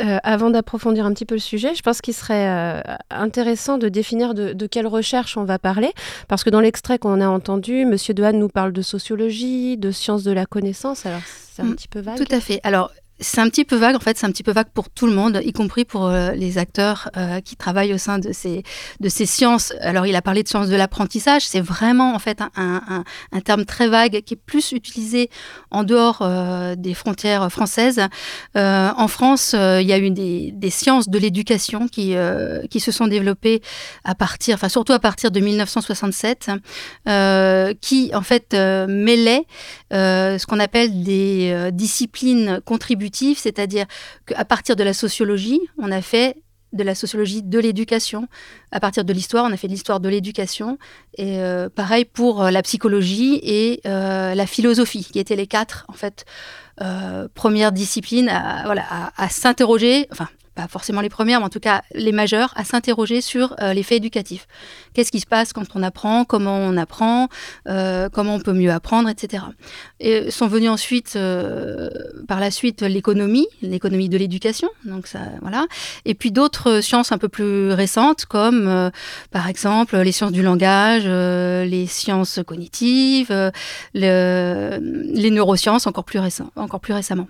euh, 0.00 0.18
avant 0.22 0.48
d'approfondir 0.50 1.04
un 1.04 1.12
petit 1.12 1.26
peu 1.26 1.34
le 1.34 1.40
sujet, 1.40 1.74
je 1.74 1.82
pense 1.82 2.00
qu'il 2.00 2.14
serait 2.14 2.48
euh, 2.48 2.80
intéressant 3.10 3.76
de 3.76 3.88
définir 3.88 4.32
de, 4.32 4.52
de, 4.52 4.66
quelle 4.66 4.86
recherche 4.86 5.36
on 5.36 5.44
va 5.44 5.58
parler, 5.58 5.92
parce 6.28 6.42
que 6.42 6.50
dans 6.50 6.60
l'extrait 6.60 6.98
qu'on 6.98 7.20
a 7.20 7.28
entendu, 7.28 7.80
M. 7.80 7.96
Dehaene 8.14 8.38
nous 8.38 8.48
parle 8.48 8.72
de 8.72 8.82
sociologie, 8.82 9.76
de 9.76 9.90
sciences 9.90 10.22
de 10.22 10.32
la 10.32 10.46
connaissance, 10.46 11.04
alors 11.04 11.20
c'est 11.26 11.62
un 11.62 11.66
mm, 11.66 11.74
petit 11.74 11.88
peu 11.88 12.00
vague. 12.00 12.16
Tout 12.16 12.34
à 12.34 12.40
fait. 12.40 12.60
Alors, 12.62 12.92
c'est 13.20 13.40
un 13.40 13.48
petit 13.48 13.64
peu 13.64 13.76
vague, 13.76 13.96
en 13.96 14.00
fait, 14.00 14.16
c'est 14.16 14.26
un 14.26 14.30
petit 14.30 14.42
peu 14.42 14.52
vague 14.52 14.68
pour 14.72 14.90
tout 14.90 15.06
le 15.06 15.12
monde, 15.12 15.40
y 15.44 15.52
compris 15.52 15.84
pour 15.84 16.06
euh, 16.06 16.32
les 16.32 16.58
acteurs 16.58 17.10
euh, 17.16 17.40
qui 17.40 17.56
travaillent 17.56 17.92
au 17.92 17.98
sein 17.98 18.18
de 18.18 18.32
ces, 18.32 18.62
de 19.00 19.08
ces 19.08 19.26
sciences. 19.26 19.72
Alors, 19.80 20.06
il 20.06 20.14
a 20.14 20.22
parlé 20.22 20.42
de 20.42 20.48
sciences 20.48 20.68
de 20.68 20.76
l'apprentissage, 20.76 21.46
c'est 21.46 21.60
vraiment, 21.60 22.14
en 22.14 22.18
fait, 22.18 22.40
un, 22.40 23.04
un, 23.32 23.40
terme 23.40 23.64
très 23.64 23.88
vague 23.88 24.20
qui 24.22 24.34
est 24.34 24.40
plus 24.44 24.72
utilisé 24.72 25.30
en 25.70 25.84
dehors 25.84 26.18
euh, 26.22 26.74
des 26.76 26.94
frontières 26.94 27.50
françaises. 27.50 28.00
en 28.54 29.08
France, 29.08 29.54
il 29.54 29.86
y 29.86 29.92
a 29.92 29.98
eu 29.98 30.10
des, 30.10 30.52
des 30.52 30.70
sciences 30.70 31.08
de 31.08 31.18
l'éducation 31.18 31.88
qui, 31.88 32.14
qui 32.70 32.80
se 32.80 32.92
sont 32.92 33.06
développées 33.06 33.62
à 34.04 34.14
partir, 34.14 34.54
enfin, 34.54 34.68
surtout 34.68 34.92
à 34.92 34.98
partir 34.98 35.30
de 35.30 35.40
1967, 35.40 36.50
qui, 37.80 38.10
en 38.14 38.22
fait, 38.22 38.54
mêlaient 38.54 39.44
ce 39.90 40.46
qu'on 40.46 40.60
appelle 40.60 41.02
des 41.02 41.70
disciplines 41.72 42.60
contributives 42.64 43.07
c'est-à-dire 43.38 43.86
qu'à 44.26 44.44
partir 44.44 44.76
de 44.76 44.84
la 44.84 44.92
sociologie, 44.92 45.60
on 45.78 45.90
a 45.90 46.02
fait 46.02 46.36
de 46.72 46.82
la 46.82 46.94
sociologie 46.94 47.42
de 47.42 47.58
l'éducation. 47.58 48.28
À 48.72 48.80
partir 48.80 49.04
de 49.04 49.12
l'histoire, 49.12 49.44
on 49.44 49.52
a 49.52 49.56
fait 49.56 49.68
l'histoire 49.68 50.00
de 50.00 50.08
l'éducation. 50.08 50.78
Et 51.16 51.38
euh, 51.38 51.68
pareil 51.68 52.04
pour 52.04 52.42
euh, 52.42 52.50
la 52.50 52.62
psychologie 52.62 53.40
et 53.42 53.80
euh, 53.86 54.34
la 54.34 54.46
philosophie, 54.46 55.08
qui 55.10 55.18
étaient 55.18 55.36
les 55.36 55.46
quatre, 55.46 55.86
en 55.88 55.94
fait, 55.94 56.24
premières 57.34 57.72
disciplines 57.72 58.28
à, 58.28 59.28
s'interroger, 59.30 60.08
pas 60.58 60.66
forcément 60.66 61.00
les 61.00 61.08
premières, 61.08 61.38
mais 61.38 61.46
en 61.46 61.50
tout 61.50 61.60
cas 61.60 61.82
les 61.94 62.10
majeures, 62.10 62.52
à 62.56 62.64
s'interroger 62.64 63.20
sur 63.20 63.54
euh, 63.62 63.72
l'effet 63.74 63.96
éducatif. 63.96 64.48
Qu'est-ce 64.92 65.12
qui 65.12 65.20
se 65.20 65.26
passe 65.26 65.52
quand 65.52 65.64
on 65.76 65.84
apprend, 65.84 66.24
comment 66.24 66.56
on 66.56 66.76
apprend, 66.76 67.28
euh, 67.68 68.08
comment 68.12 68.34
on 68.34 68.40
peut 68.40 68.52
mieux 68.52 68.72
apprendre, 68.72 69.08
etc. 69.08 69.44
Et 70.00 70.32
sont 70.32 70.48
venus 70.48 70.70
ensuite, 70.70 71.14
euh, 71.14 71.90
par 72.26 72.40
la 72.40 72.50
suite, 72.50 72.82
l'économie, 72.82 73.46
l'économie 73.62 74.08
de 74.08 74.18
l'éducation, 74.18 74.68
donc. 74.84 75.06
Et 76.04 76.14
puis 76.14 76.32
d'autres 76.32 76.80
sciences 76.80 77.12
un 77.12 77.18
peu 77.18 77.28
plus 77.28 77.70
récentes, 77.70 78.24
comme 78.26 78.90
par 79.30 79.48
exemple 79.48 79.96
les 79.96 80.12
sciences 80.12 80.32
du 80.32 80.42
langage, 80.42 81.04
les 81.06 81.86
sciences 81.86 82.40
cognitives, 82.44 83.32
les 83.94 85.30
neurosciences 85.30 85.86
encore 85.86 86.04
plus, 86.04 86.18
récent, 86.18 86.50
encore 86.56 86.80
plus 86.80 86.94
récemment. 86.94 87.28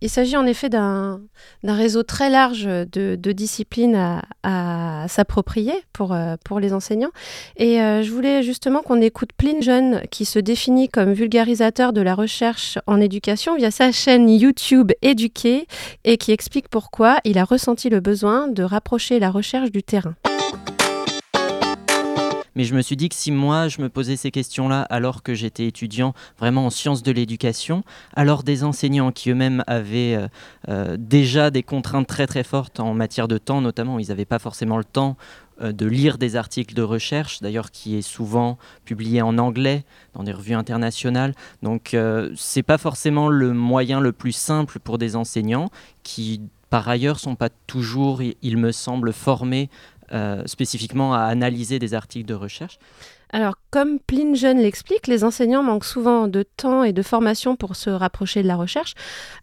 Il 0.00 0.08
s'agit 0.08 0.36
en 0.36 0.46
effet 0.46 0.68
d'un 0.68 1.20
réseau 1.64 2.02
très 2.04 2.30
large 2.30 2.64
de, 2.64 3.32
disciplines 3.32 4.22
à, 4.42 5.06
s'approprier 5.08 5.74
pour, 5.92 6.12
euh, 6.12 6.36
pour 6.44 6.60
les 6.60 6.72
enseignants. 6.72 7.10
Et 7.56 7.80
euh, 7.80 8.02
je 8.02 8.10
voulais 8.10 8.42
justement 8.42 8.82
qu'on 8.82 9.00
écoute 9.00 9.30
Pline 9.36 9.62
Jeune, 9.62 10.02
qui 10.10 10.24
se 10.24 10.38
définit 10.38 10.88
comme 10.88 11.12
vulgarisateur 11.12 11.92
de 11.92 12.00
la 12.00 12.14
recherche 12.14 12.78
en 12.86 13.00
éducation 13.00 13.56
via 13.56 13.70
sa 13.70 13.92
chaîne 13.92 14.28
YouTube 14.28 14.92
Éduquer 15.02 15.66
et 16.04 16.16
qui 16.16 16.32
explique 16.32 16.68
pourquoi 16.68 17.18
il 17.24 17.38
a 17.38 17.44
ressenti 17.44 17.88
le 17.88 18.00
besoin 18.00 18.48
de 18.48 18.62
rapprocher 18.62 19.18
la 19.18 19.30
recherche 19.30 19.70
du 19.70 19.82
terrain. 19.82 20.14
Mais 22.58 22.64
je 22.64 22.74
me 22.74 22.82
suis 22.82 22.96
dit 22.96 23.08
que 23.08 23.14
si 23.14 23.30
moi, 23.30 23.68
je 23.68 23.80
me 23.80 23.88
posais 23.88 24.16
ces 24.16 24.32
questions-là 24.32 24.82
alors 24.90 25.22
que 25.22 25.32
j'étais 25.32 25.68
étudiant 25.68 26.12
vraiment 26.40 26.66
en 26.66 26.70
sciences 26.70 27.04
de 27.04 27.12
l'éducation, 27.12 27.84
alors 28.16 28.42
des 28.42 28.64
enseignants 28.64 29.12
qui 29.12 29.30
eux-mêmes 29.30 29.62
avaient 29.68 30.16
euh, 30.16 30.26
euh, 30.68 30.96
déjà 30.98 31.52
des 31.52 31.62
contraintes 31.62 32.08
très 32.08 32.26
très 32.26 32.42
fortes 32.42 32.80
en 32.80 32.94
matière 32.94 33.28
de 33.28 33.38
temps, 33.38 33.60
notamment, 33.60 34.00
ils 34.00 34.08
n'avaient 34.08 34.24
pas 34.24 34.40
forcément 34.40 34.76
le 34.76 34.82
temps 34.82 35.16
euh, 35.62 35.70
de 35.70 35.86
lire 35.86 36.18
des 36.18 36.34
articles 36.34 36.74
de 36.74 36.82
recherche, 36.82 37.42
d'ailleurs 37.42 37.70
qui 37.70 37.96
est 37.96 38.02
souvent 38.02 38.58
publié 38.84 39.22
en 39.22 39.38
anglais 39.38 39.84
dans 40.14 40.24
des 40.24 40.32
revues 40.32 40.54
internationales. 40.54 41.36
Donc 41.62 41.90
ce 41.92 42.32
c'est 42.34 42.64
pas 42.64 42.78
forcément 42.78 43.28
le 43.28 43.52
moyen 43.52 44.00
le 44.00 44.10
plus 44.10 44.32
simple 44.32 44.80
pour 44.80 44.98
des 44.98 45.14
enseignants 45.14 45.70
qui 46.02 46.40
par 46.70 46.88
ailleurs 46.88 47.18
sont 47.20 47.34
pas 47.34 47.48
toujours, 47.66 48.20
il 48.42 48.56
me 48.58 48.72
semble, 48.72 49.12
formés 49.12 49.70
euh, 50.12 50.42
spécifiquement 50.46 51.14
à 51.14 51.20
analyser 51.20 51.78
des 51.78 51.94
articles 51.94 52.26
de 52.26 52.34
recherche. 52.34 52.78
Alors, 53.30 53.56
comme 53.70 53.98
Pline 53.98 54.36
Jeune 54.36 54.58
l'explique, 54.58 55.06
les 55.06 55.22
enseignants 55.22 55.62
manquent 55.62 55.84
souvent 55.84 56.28
de 56.28 56.42
temps 56.42 56.82
et 56.82 56.92
de 56.92 57.02
formation 57.02 57.56
pour 57.56 57.76
se 57.76 57.90
rapprocher 57.90 58.42
de 58.42 58.48
la 58.48 58.56
recherche. 58.56 58.94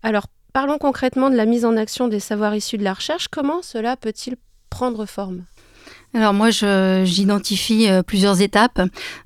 Alors, 0.01 0.25
parlons 0.53 0.77
concrètement 0.77 1.29
de 1.29 1.35
la 1.35 1.45
mise 1.45 1.65
en 1.65 1.77
action 1.77 2.07
des 2.07 2.19
savoirs 2.19 2.55
issus 2.55 2.77
de 2.77 2.83
la 2.83 2.93
recherche. 2.93 3.27
Comment 3.27 3.61
cela 3.61 3.95
peut-il 3.95 4.37
prendre 4.69 5.05
forme? 5.05 5.43
Alors 6.15 6.33
moi, 6.33 6.49
j'identifie 6.49 7.89
euh, 7.89 8.01
plusieurs 8.01 8.41
étapes. 8.41 8.81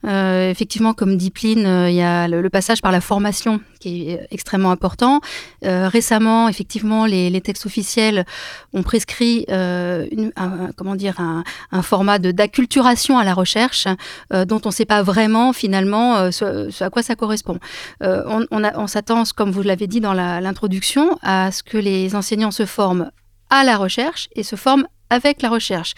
Euh, 0.07 0.49
effectivement, 0.49 0.93
comme 0.93 1.17
dit 1.17 1.29
Pline, 1.29 1.65
euh, 1.67 1.89
il 1.89 1.95
y 1.95 2.01
a 2.01 2.27
le, 2.27 2.49
passage 2.49 2.81
par 2.81 2.91
la 2.91 2.99
formation 2.99 3.61
qui 3.79 4.09
est 4.09 4.27
extrêmement 4.31 4.71
important. 4.71 5.21
récemment, 5.61 6.49
effectivement, 6.49 7.05
les, 7.05 7.41
textes 7.41 7.67
officiels 7.67 8.25
ont 8.73 8.81
prescrit 8.81 9.45
une, 9.47 10.31
un, 10.35 10.71
comment 10.75 10.95
dire, 10.95 11.19
un, 11.19 11.81
format 11.83 12.17
d'acculturation 12.17 13.19
à 13.19 13.23
la 13.23 13.33
recherche 13.33 13.87
dont 14.31 14.59
on 14.65 14.69
ne 14.69 14.73
sait 14.73 14.85
pas 14.85 15.03
vraiment 15.03 15.53
finalement 15.53 16.31
ce, 16.31 16.83
à 16.83 16.89
quoi 16.89 17.03
ça 17.03 17.15
correspond. 17.15 17.59
on, 18.01 18.45
on, 18.51 18.63
on 18.63 18.87
s'attend, 18.87 19.23
comme 19.35 19.51
vous 19.51 19.61
l'avez 19.61 19.87
dit 19.87 20.01
dans 20.01 20.13
l'introduction, 20.13 21.17
à 21.21 21.51
ce 21.51 21.63
que 21.63 21.77
les 21.77 22.15
enseignants 22.15 22.51
se 22.51 22.65
forment 22.65 23.11
à 23.49 23.63
la 23.63 23.77
recherche 23.77 24.27
et 24.35 24.43
se 24.43 24.55
forment 24.55 24.87
avec 25.09 25.41
la 25.41 25.49
recherche. 25.49 25.93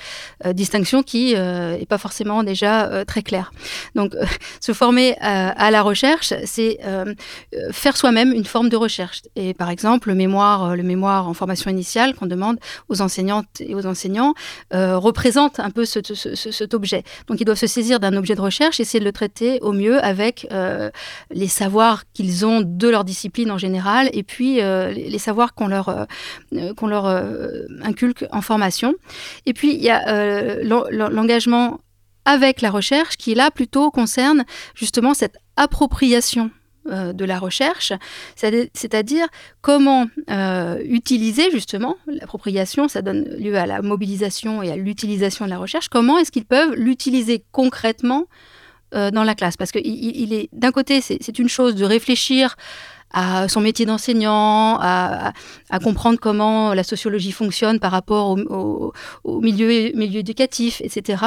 Euh, 0.45 0.53
distinction 0.53 1.03
qui 1.03 1.33
n'est 1.33 1.39
euh, 1.39 1.85
pas 1.87 1.97
forcément 1.97 2.43
déjà 2.43 2.85
euh, 2.85 3.03
très 3.03 3.21
claire. 3.21 3.51
Donc, 3.95 4.13
se 4.61 4.73
former 4.73 5.15
à 5.19 5.71
la 5.71 5.81
recherche, 5.81 6.33
c'est 6.45 6.79
faire 7.71 7.97
soi-même 7.97 8.31
une 8.33 8.45
forme 8.45 8.69
de 8.69 8.77
recherche. 8.77 9.21
Et 9.35 9.53
par 9.53 9.69
exemple, 9.69 10.09
le 10.09 10.15
mémoire, 10.15 10.75
le 10.75 10.83
mémoire 10.83 11.27
en 11.27 11.33
formation 11.33 11.69
initiale 11.69 12.15
qu'on 12.15 12.25
demande 12.25 12.57
aux 12.89 13.01
enseignantes 13.01 13.47
et 13.59 13.75
aux 13.75 13.85
enseignants 13.85 14.33
représente 14.71 15.59
un 15.59 15.69
peu 15.69 15.85
cet 15.85 16.73
objet. 16.73 17.03
Donc, 17.27 17.41
ils 17.41 17.45
doivent 17.45 17.57
se 17.57 17.67
saisir 17.67 17.99
d'un 17.99 18.15
objet 18.15 18.35
de 18.35 18.41
recherche, 18.41 18.79
essayer 18.79 18.99
de 18.99 19.05
le 19.05 19.11
traiter 19.11 19.59
au 19.61 19.71
mieux 19.71 20.03
avec 20.03 20.47
les 21.31 21.47
savoirs 21.47 22.03
qu'ils 22.13 22.45
ont 22.45 22.61
de 22.61 22.87
leur 22.87 23.03
discipline 23.03 23.51
en 23.51 23.57
général, 23.57 24.09
et 24.13 24.23
puis 24.23 24.55
les, 24.55 25.19
savoirs 25.19 25.53
qu'on 25.53 25.67
leur, 25.67 26.07
qu'on 26.77 26.87
leur 26.87 27.05
inculque 27.83 28.25
en 28.31 28.41
formation. 28.41 28.95
Et 29.45 29.53
puis, 29.53 29.73
il 29.73 29.81
y 29.81 29.89
a 29.89 30.07
euh, 30.07 30.63
l'engagement 30.63 31.79
avec 32.25 32.61
la 32.61 32.69
recherche 32.69 33.17
qui, 33.17 33.33
là, 33.33 33.51
plutôt 33.51 33.91
concerne 33.91 34.45
justement 34.75 35.13
cette 35.13 35.37
appropriation 35.55 36.51
euh, 36.87 37.13
de 37.13 37.25
la 37.25 37.39
recherche, 37.39 37.93
c'est-à-dire 38.35 39.27
comment 39.61 40.07
euh, 40.29 40.81
utiliser 40.83 41.51
justement 41.51 41.97
l'appropriation, 42.07 42.87
ça 42.87 43.01
donne 43.01 43.23
lieu 43.37 43.55
à 43.55 43.65
la 43.65 43.81
mobilisation 43.81 44.63
et 44.63 44.71
à 44.71 44.75
l'utilisation 44.75 45.45
de 45.45 45.51
la 45.51 45.57
recherche, 45.57 45.89
comment 45.89 46.17
est-ce 46.17 46.31
qu'ils 46.31 46.45
peuvent 46.45 46.73
l'utiliser 46.75 47.43
concrètement 47.51 48.25
dans 48.93 49.23
la 49.23 49.35
classe? 49.35 49.55
Parce 49.55 49.71
que 49.71 49.79
il 49.81 50.33
est 50.33 50.49
d'un 50.51 50.73
côté, 50.73 50.99
c'est 50.99 51.39
une 51.39 51.47
chose 51.47 51.75
de 51.75 51.85
réfléchir 51.85 52.57
à 53.13 53.47
son 53.47 53.61
métier 53.61 53.85
d'enseignant, 53.85 54.77
à, 54.79 55.33
comprendre 55.83 56.19
comment 56.19 56.73
la 56.73 56.83
sociologie 56.83 57.31
fonctionne 57.31 57.79
par 57.79 57.91
rapport 57.91 58.29
au, 58.29 58.93
milieu, 59.41 59.71
éducatif, 59.71 60.81
etc. 60.81 61.23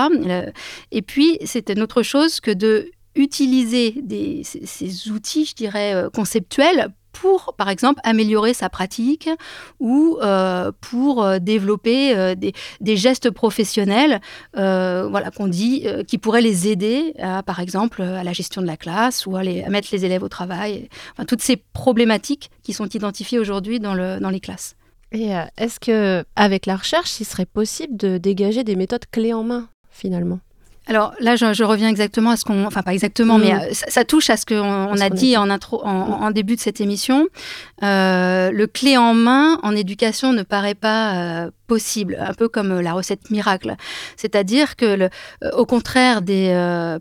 Et 0.90 1.02
puis, 1.02 1.38
c'est 1.44 1.70
une 1.70 1.82
autre 1.82 2.02
chose 2.02 2.40
que 2.40 2.50
de 2.50 2.90
utiliser 3.16 3.94
ces, 4.42 5.10
outils, 5.10 5.44
je 5.44 5.54
dirais, 5.54 5.94
euh, 5.94 6.10
conceptuels 6.10 6.92
pour, 7.14 7.54
par 7.56 7.70
exemple, 7.70 8.00
améliorer 8.04 8.52
sa 8.52 8.68
pratique 8.68 9.30
ou 9.80 10.18
euh, 10.20 10.72
pour 10.80 11.24
euh, 11.24 11.38
développer 11.38 12.14
euh, 12.14 12.34
des, 12.34 12.96
gestes 12.96 13.30
professionnels 13.30 14.20
voilà, 14.54 15.30
qu'on 15.30 15.48
dit 15.48 15.86
qui 16.06 16.18
pourraient 16.18 16.42
les 16.42 16.68
aider, 16.68 17.14
à, 17.18 17.42
par 17.42 17.60
exemple, 17.60 18.02
à 18.02 18.22
la 18.22 18.32
gestion 18.32 18.60
de 18.60 18.66
la 18.66 18.76
classe 18.76 19.26
ou 19.26 19.36
à, 19.36 19.42
mettre 19.42 19.88
les 19.92 20.04
élèves 20.04 20.22
au 20.22 20.28
travail. 20.28 20.88
Enfin, 21.12 21.24
toutes 21.24 21.42
ces 21.42 21.56
problématiques 21.56 22.50
qui 22.62 22.72
sont 22.72 22.88
identifiées 22.88 23.38
aujourd'hui 23.38 23.80
dans, 23.80 23.94
le, 23.94 24.18
dans 24.20 24.30
les 24.30 24.40
classes. 24.40 24.76
Et 25.12 25.30
est-ce 25.56 25.78
que 25.78 26.24
avec 26.34 26.66
la 26.66 26.76
recherche, 26.76 27.20
il 27.20 27.24
serait 27.24 27.46
possible 27.46 27.96
de 27.96 28.18
dégager 28.18 28.64
des 28.64 28.76
méthodes 28.76 29.06
clés 29.10 29.32
en 29.32 29.44
main, 29.44 29.68
finalement? 29.90 30.40
Alors 30.86 31.14
là, 31.18 31.34
je, 31.36 31.64
reviens 31.64 31.88
exactement 31.88 32.30
à 32.30 32.36
ce 32.36 32.44
qu'on, 32.44 32.66
enfin 32.66 32.82
pas 32.82 32.92
exactement, 32.92 33.38
mais 33.38 33.54
mm. 33.54 33.58
euh, 33.58 33.68
ça, 33.72 34.04
touche 34.04 34.28
à 34.28 34.36
ce 34.36 34.44
qu'on 34.44 35.00
a 35.00 35.10
dit 35.10 35.36
en, 35.36 35.48
intro, 35.48 35.82
en, 35.84 36.30
début 36.30 36.56
de 36.56 36.60
cette 36.60 36.80
émission. 36.80 37.26
Euh, 37.82 38.50
le 38.50 38.66
clé 38.66 38.98
en 38.98 39.14
main 39.14 39.58
en 39.62 39.74
éducation 39.74 40.32
ne 40.32 40.42
paraît 40.42 40.74
pas 40.74 41.44
euh, 41.44 41.50
possible, 41.66 42.18
un 42.20 42.34
peu 42.34 42.48
comme 42.48 42.80
la 42.80 42.92
recette 42.92 43.30
miracle. 43.30 43.76
C'est-à-dire 44.16 44.76
que, 44.76 44.84
le, 44.84 45.08
au 45.56 45.64
contraire 45.64 46.20
des, 46.20 46.52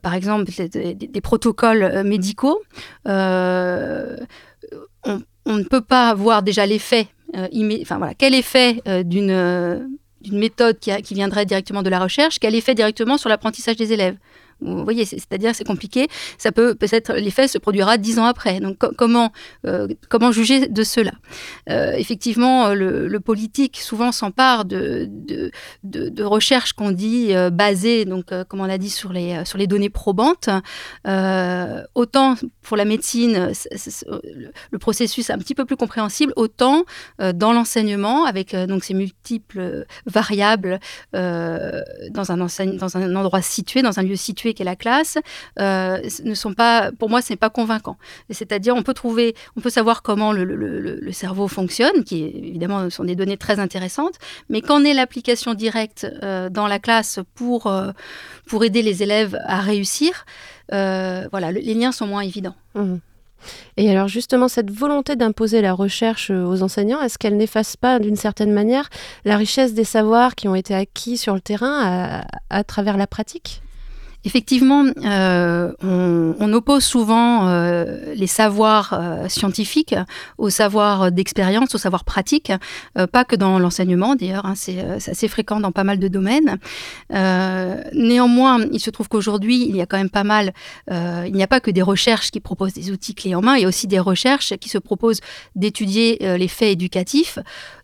par 0.02 0.14
exemple, 0.14 0.46
des, 0.46 1.22
protocoles 1.22 2.04
médicaux, 2.04 2.62
on, 3.06 3.12
ne 5.46 5.64
peut 5.64 5.82
pas 5.82 6.14
voir 6.14 6.42
déjà 6.42 6.66
l'effet. 6.66 7.08
enfin 7.34 7.98
voilà, 7.98 8.14
quel 8.14 8.34
effet 8.34 8.82
d'une 9.04 9.90
d'une 10.24 10.40
méthode 10.40 10.80
qui, 10.80 11.14
viendrait 11.14 11.46
directement 11.46 11.84
de 11.84 11.90
la 11.90 12.00
recherche, 12.00 12.40
quel 12.40 12.56
effet 12.56 12.76
directement 12.76 13.18
sur 13.18 13.30
l'apprentissage 13.30 13.76
des 13.76 13.94
élèves. 13.94 14.16
Vous 14.64 14.84
voyez, 14.84 15.06
c'est-à-dire 15.06 15.54
c'est 15.56 15.64
compliqué. 15.66 16.08
Ça 16.38 16.52
peut 16.52 16.76
peut-être 16.76 17.14
l'effet 17.14 17.48
se 17.48 17.58
produira 17.58 17.98
dix 17.98 18.20
ans 18.20 18.26
après. 18.26 18.60
Donc 18.60 18.78
comment 18.98 19.32
euh, 19.66 19.88
comment 20.10 20.32
juger 20.32 20.68
de 20.68 20.84
cela? 20.84 21.12
Euh, 21.70 21.94
Effectivement, 21.94 22.74
le, 22.74 23.20
politique 23.24 23.80
souvent 23.80 24.12
s'empare 24.12 24.66
de, 24.66 25.10
de, 25.84 26.24
recherches 26.24 26.74
qu'on 26.74 26.92
dit 26.92 27.34
euh, 27.34 27.50
basées, 27.50 28.04
donc 28.04 28.32
comme 28.50 28.60
on 28.60 28.70
a 28.70 28.78
dit 28.78 28.90
sur 28.90 29.14
les 29.14 29.46
sur 29.46 29.58
les 29.58 29.68
données 29.68 29.90
probantes. 29.90 30.50
autant 31.96 32.36
pour 32.62 32.78
la 32.78 32.86
médecine, 32.86 33.52
le 34.72 34.80
processus 34.80 35.30
est 35.30 35.34
un 35.34 35.38
petit 35.38 35.56
peu 35.56 35.66
plus 35.66 35.78
compréhensible. 35.78 36.34
Autant 36.36 36.84
dans 37.20 37.54
l'enseignement, 37.54 38.26
avec 38.26 38.56
donc 38.56 38.84
ces 38.84 38.94
multiples 38.94 39.86
variables 40.06 40.80
dans 41.14 42.32
un 42.32 42.38
dans 42.38 42.98
un 42.98 43.16
endroit 43.16 43.42
situé, 43.42 43.82
dans 43.82 44.00
un 44.00 44.04
lieu 44.04 44.16
situé 44.16 44.53
est 44.62 44.66
la 44.66 44.76
classe 44.76 45.18
euh, 45.60 45.98
ne 46.24 46.34
sont 46.34 46.54
pas, 46.54 46.92
pour 46.98 47.10
moi, 47.10 47.22
c'est 47.22 47.36
pas 47.36 47.50
convaincant. 47.50 47.98
C'est-à-dire, 48.30 48.76
on 48.76 48.84
peut 48.84 48.94
trouver, 48.94 49.36
on 49.56 49.62
peut 49.62 49.70
savoir 49.70 50.02
comment 50.02 50.32
le, 50.32 50.44
le, 50.44 50.56
le, 50.80 51.12
cerveau 51.12 51.48
fonctionne, 51.48 52.04
qui 52.04 52.24
évidemment 52.24 52.90
sont 52.90 53.04
des 53.04 53.16
données 53.16 53.38
très 53.38 53.60
intéressantes, 53.60 54.16
mais 54.50 54.62
qu'en 54.62 54.84
est 54.84 54.94
l'application 54.94 55.54
directe 55.54 56.08
euh, 56.24 56.50
dans 56.50 56.68
la 56.68 56.80
classe 56.80 57.20
pour, 57.36 57.68
euh, 57.68 57.92
pour 58.48 58.64
aider 58.64 58.82
les 58.82 59.04
élèves 59.04 59.38
à 59.46 59.62
réussir, 59.62 60.26
voilà, 60.70 61.52
les 61.52 61.74
liens 61.74 61.92
sont 61.92 62.08
moins 62.08 62.22
évidents. 62.22 62.56
Mmh. 62.74 62.96
Et 63.78 63.92
alors 63.92 64.08
justement, 64.08 64.48
cette 64.48 64.72
volonté 64.72 65.16
d'imposer 65.16 65.62
la 65.62 65.74
recherche 65.74 66.32
aux 66.32 66.64
enseignants, 66.64 67.02
est-ce 67.02 67.18
qu'elle 67.18 67.38
n'efface 67.38 67.76
pas 67.76 68.00
d'une 68.00 68.16
certaine 68.16 68.54
manière 68.54 68.90
la 69.26 69.38
richesse 69.38 69.74
des 69.74 69.84
savoirs 69.84 70.36
qui 70.36 70.48
ont 70.48 70.56
été 70.56 70.74
acquis 70.74 71.18
sur 71.18 71.36
le 71.36 71.42
terrain 71.42 72.24
à 72.50 72.64
travers 72.64 72.98
la 72.98 73.06
pratique? 73.06 73.62
Effectivement, 74.26 74.86
euh, 75.04 75.74
on, 75.82 76.54
oppose 76.54 76.86
souvent 76.86 77.50
euh, 77.50 78.14
les 78.16 78.28
savoirs 78.28 78.94
euh, 78.94 79.28
scientifiques 79.28 79.96
aux 80.38 80.50
savoirs 80.50 81.12
d'expérience, 81.12 81.76
aux 81.76 81.78
savoirs 81.78 82.06
pratiques, 82.06 82.52
pas 83.12 83.26
que 83.26 83.36
dans 83.36 83.60
l'enseignement 83.60 84.16
d'ailleurs, 84.16 84.46
hein, 84.46 84.54
c'est 84.56 84.80
assez 84.80 85.28
fréquent 85.28 85.60
dans 85.60 85.72
pas 85.72 85.84
mal 85.84 86.00
de 86.00 86.08
domaines. 86.08 86.58
néanmoins, 87.10 88.66
il 88.72 88.80
se 88.80 88.90
trouve 88.92 89.10
qu'aujourd'hui, 89.10 89.66
il 89.68 89.76
y 89.76 89.82
a 89.82 89.86
quand 89.86 89.98
même 89.98 90.10
pas 90.10 90.24
mal, 90.24 90.54
il 90.90 91.34
n'y 91.34 91.44
a 91.44 91.48
pas 91.48 91.60
que 91.60 91.72
des 91.72 91.82
recherches 91.82 92.32
qui 92.32 92.40
proposent 92.40 92.74
des 92.74 92.92
outils 92.92 93.16
clés 93.16 93.36
en 93.36 93.42
main, 93.42 93.56
il 93.56 93.64
y 93.64 93.66
a 93.66 93.68
aussi 93.68 93.88
des 93.88 94.00
recherches 94.00 94.56
qui 94.58 94.70
se 94.70 94.78
proposent 94.78 95.22
d'étudier 95.56 96.38
les 96.38 96.48
faits 96.48 96.72
éducatifs, 96.72 97.40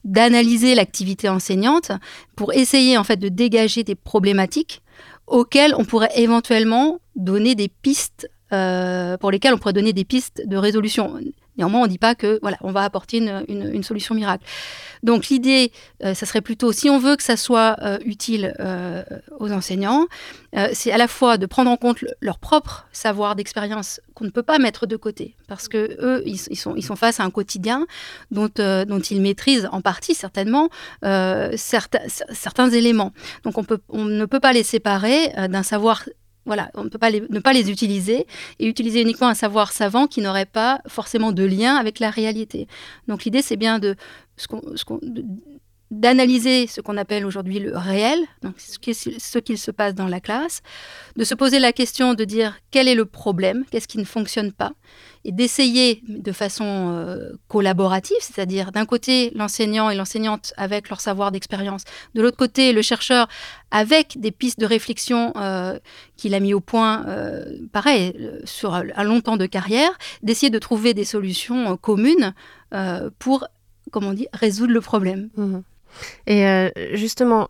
d'analyser 0.05 0.75
l'activité 0.75 1.27
enseignante 1.27 1.91
pour 2.36 2.53
essayer 2.53 2.98
en 2.98 3.03
fait 3.03 3.17
de 3.17 3.29
dégager 3.29 3.84
des 3.84 3.96
problématiques 3.96 4.81
auxquelles 5.29 5.74
on 5.77 5.86
pourrait 5.86 6.12
éventuellement 6.15 7.00
donner 7.15 7.55
des 7.55 7.69
pistes, 7.69 8.29
euh, 8.51 9.17
pour 9.17 9.31
lesquelles 9.31 9.53
on 9.53 9.57
pourrait 9.57 9.74
donner 9.74 9.93
des 9.93 10.05
pistes 10.05 10.41
de 10.45 10.57
résolution. 10.57 11.19
Néanmoins, 11.60 11.82
on 11.82 11.84
ne 11.84 11.89
dit 11.89 11.98
pas 11.98 12.16
que 12.16 12.39
voilà, 12.42 12.58
va 12.63 12.84
apporter 12.86 13.18
une, 13.18 13.84
solution 13.84 14.16
miracle. 14.16 14.46
Donc 15.04 15.28
l'idée, 15.28 15.72
euh, 16.04 16.13
ça 16.13 16.25
serait 16.25 16.42
plutôt, 16.42 16.72
si 16.72 16.89
on 16.89 17.00
veut 17.00 17.18
que 17.18 17.24
ça 17.24 17.36
soit 17.36 17.75
euh, 17.82 17.98
utile 18.06 18.54
euh, 18.60 19.04
aux 19.39 19.51
enseignants, 19.51 20.08
c'est 20.74 20.92
à 20.92 20.98
la 20.98 21.08
fois 21.08 21.38
de 21.38 21.46
prendre 21.46 21.70
en 21.70 21.78
compte 21.78 22.04
leur 22.22 22.39
propre 22.39 22.88
savoir 22.92 23.36
d'expérience 23.36 24.01
qu'on 24.16 24.25
ne 24.25 24.32
peut 24.32 24.42
pas 24.42 24.58
mettre 24.58 24.88
de 24.88 24.96
côté, 24.96 25.36
parce 25.48 25.68
que 25.68 25.96
eux, 26.01 26.24
ils, 26.25 26.38
sont, 26.38 26.96
face 26.96 27.20
à 27.20 27.24
un 27.24 27.30
quotidien 27.30 27.86
dont, 28.32 28.50
ils 28.58 29.22
maîtrisent 29.22 29.70
en 29.72 29.82
partie 29.82 30.16
certainement 30.16 30.70
certains, 31.04 32.70
éléments. 32.72 33.13
Donc 33.44 33.56
on 33.89 34.06
ne 34.06 34.25
peut 34.25 34.39
pas 34.39 34.54
les 34.54 34.63
séparer 34.63 35.32
d'un 35.50 35.63
savoir 35.63 36.06
voilà, 36.50 36.72
on 36.74 36.84
ne 36.84 36.89
peut 36.89 36.98
pas 36.98 37.12
ne 37.12 37.39
pas 37.39 37.53
les 37.53 37.70
utiliser 37.70 38.25
et 38.58 38.65
utiliser 38.65 39.01
uniquement 39.01 39.27
un 39.27 39.36
savoir 39.36 39.72
savant 39.72 40.08
qui 40.08 40.20
n'aurait 40.20 40.48
pas 40.48 40.82
forcément 40.88 41.32
de 41.32 41.44
lien 41.44 41.75
avec 41.75 42.00
la 42.00 42.10
réalité. 42.10 42.68
Donc 43.08 43.24
l'idée, 43.24 43.44
c'est 43.44 43.56
bien 43.56 43.77
de, 43.77 43.96
d'analyser 45.91 46.67
ce 46.67 46.81
qu'on 46.81 46.98
appelle 46.98 47.25
aujourd'hui 47.25 47.60
le 47.60 47.75
réel, 47.75 48.19
donc 48.43 48.53
ce 48.60 49.39
qu'il 49.39 49.58
se 49.58 49.72
passe 49.72 49.96
dans 49.96 50.08
la 50.08 50.19
classe, 50.19 50.62
de 51.15 51.24
se 51.24 51.34
poser 51.34 51.58
la 51.58 51.74
question 51.74 52.13
de 52.13 52.24
dire 52.25 52.58
quel 52.69 52.88
est 52.88 52.96
le 52.96 53.05
problème, 53.05 53.65
qu'est-ce 53.72 53.88
qui 53.88 53.98
ne 53.98 54.03
fonctionne 54.03 54.51
pas, 54.51 54.74
et 55.25 55.31
d'essayer 55.31 56.03
de 56.08 56.31
façon 56.31 56.93
euh, 56.93 57.31
collaborative, 57.48 58.17
c'est-à-dire 58.22 58.72
d'un 58.72 58.86
côté 58.86 59.31
l'enseignant 59.34 59.89
et 59.89 59.96
l'enseignante 59.96 60.53
avec 60.58 60.89
leur 60.89 61.01
savoir 61.01 61.31
d'expérience, 61.31 61.84
de 62.13 62.22
l'autre 62.22 62.38
côté 62.38 62.72
le 62.72 62.84
chercheur 62.84 63.27
avec 63.72 64.19
des 64.19 64.31
pistes 64.31 64.60
de 64.60 64.67
réflexion 64.67 65.34
euh, 65.38 65.79
qu'il 66.17 66.36
a 66.36 66.39
mis 66.39 66.53
au 66.53 66.60
point, 66.60 67.05
euh, 67.08 67.58
pareil, 67.72 68.13
sur 68.43 68.75
un 68.75 69.03
long 69.03 69.22
temps 69.22 69.38
de 69.38 69.48
carrière, 69.48 69.91
d'essayer 70.22 70.51
de 70.51 70.60
trouver 70.60 70.93
des 70.93 71.05
solutions 71.05 71.77
communes 71.77 72.34
pour, 73.17 73.48
comme 73.91 74.05
on 74.05 74.13
dit, 74.13 74.27
résoudre 74.31 74.74
le 74.74 74.81
problème. 74.81 75.29
Mmh. 75.36 75.60
Et 76.27 76.72
justement, 76.93 77.50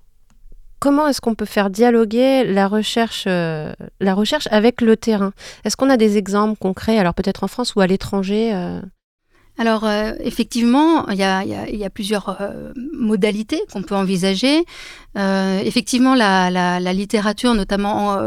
comment 0.80 1.08
est-ce 1.08 1.22
qu'on 1.22 1.36
peut 1.36 1.46
faire 1.46 1.70
dialoguer 1.70 2.44
la 2.44 2.68
recherche, 2.68 3.26
euh, 3.28 3.74
la 4.00 4.14
recherche 4.14 4.48
avec 4.52 4.82
le 4.82 4.98
terrain? 4.98 5.34
Est-ce 5.64 5.78
qu'on 5.78 5.90
a 5.90 5.98
des 5.98 6.18
exemples 6.18 6.58
concrets, 6.58 6.98
alors 6.98 7.14
peut-être 7.14 7.44
en 7.44 7.48
France 7.48 7.76
ou 7.76 7.82
à 7.82 7.88
l'étranger 7.88 8.52
euh? 8.54 8.82
Alors 9.60 9.84
euh, 9.84 10.14
effectivement, 10.22 11.08
il 11.10 11.18
y, 11.18 11.24
a, 11.24 11.90
plusieurs 11.90 12.38
modalités 12.94 13.62
qu'on 13.72 13.84
peut 13.84 13.96
envisager. 13.96 14.64
effectivement, 15.16 16.16
la, 16.16 16.94
littérature, 16.94 17.54
notamment 17.54 18.18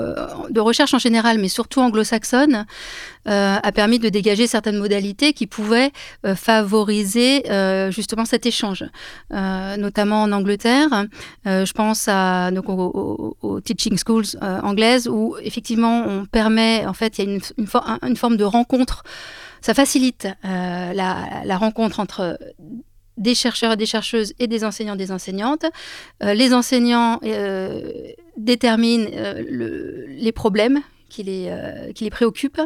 de 0.51 0.61
recherche 0.61 0.95
en 0.95 0.99
général, 0.99 1.39
mais 1.39 1.49
surtout 1.49 1.81
anglo-saxonne, 1.81 2.67
euh, 3.29 3.57
a 3.63 3.71
permis 3.71 4.01
de 4.01 4.09
dégager 4.09 4.49
certaines 4.49 4.79
modalités 4.79 5.33
qui 5.33 5.47
pouvaient 5.47 5.93
euh, 6.27 6.35
favoriser 6.35 7.49
euh, 7.53 7.93
justement 7.93 8.25
cet 8.25 8.47
échange, 8.47 8.85
notamment 9.31 10.23
en 10.23 10.33
Angleterre. 10.33 11.07
je 11.45 11.73
pense 11.73 12.09
à, 12.09 12.51
donc, 12.51 12.65
aux, 12.69 13.61
teaching 13.65 13.97
schools 13.97 14.39
anglaises 14.41 15.09
où 15.09 15.37
effectivement 15.43 16.05
on 16.07 16.27
permet, 16.27 16.85
en 16.87 16.95
fait, 16.95 17.19
il 17.19 17.25
y 17.25 17.33
a 17.33 17.39
une, 18.07 18.17
forme 18.17 18.37
de 18.37 18.45
rencontre. 18.45 19.05
Ça 19.63 19.75
facilite 19.75 20.29
la, 20.43 21.57
rencontre 21.57 22.01
entre 22.01 22.39
des 23.17 23.35
chercheurs 23.35 23.73
et 23.73 23.77
des 23.77 23.87
chercheuses 23.87 24.35
et 24.39 24.47
des 24.47 24.65
enseignants 24.65 24.95
et 24.95 24.99
des 24.99 25.13
enseignantes. 25.13 25.65
les 26.21 26.53
enseignants 26.53 27.21
déterminent 28.37 29.09
les 29.49 30.33
problèmes 30.33 30.81
qui 31.13 31.23
les, 31.23 31.47
euh, 31.49 31.93
qui 31.93 32.09
préoccupe. 32.11 32.61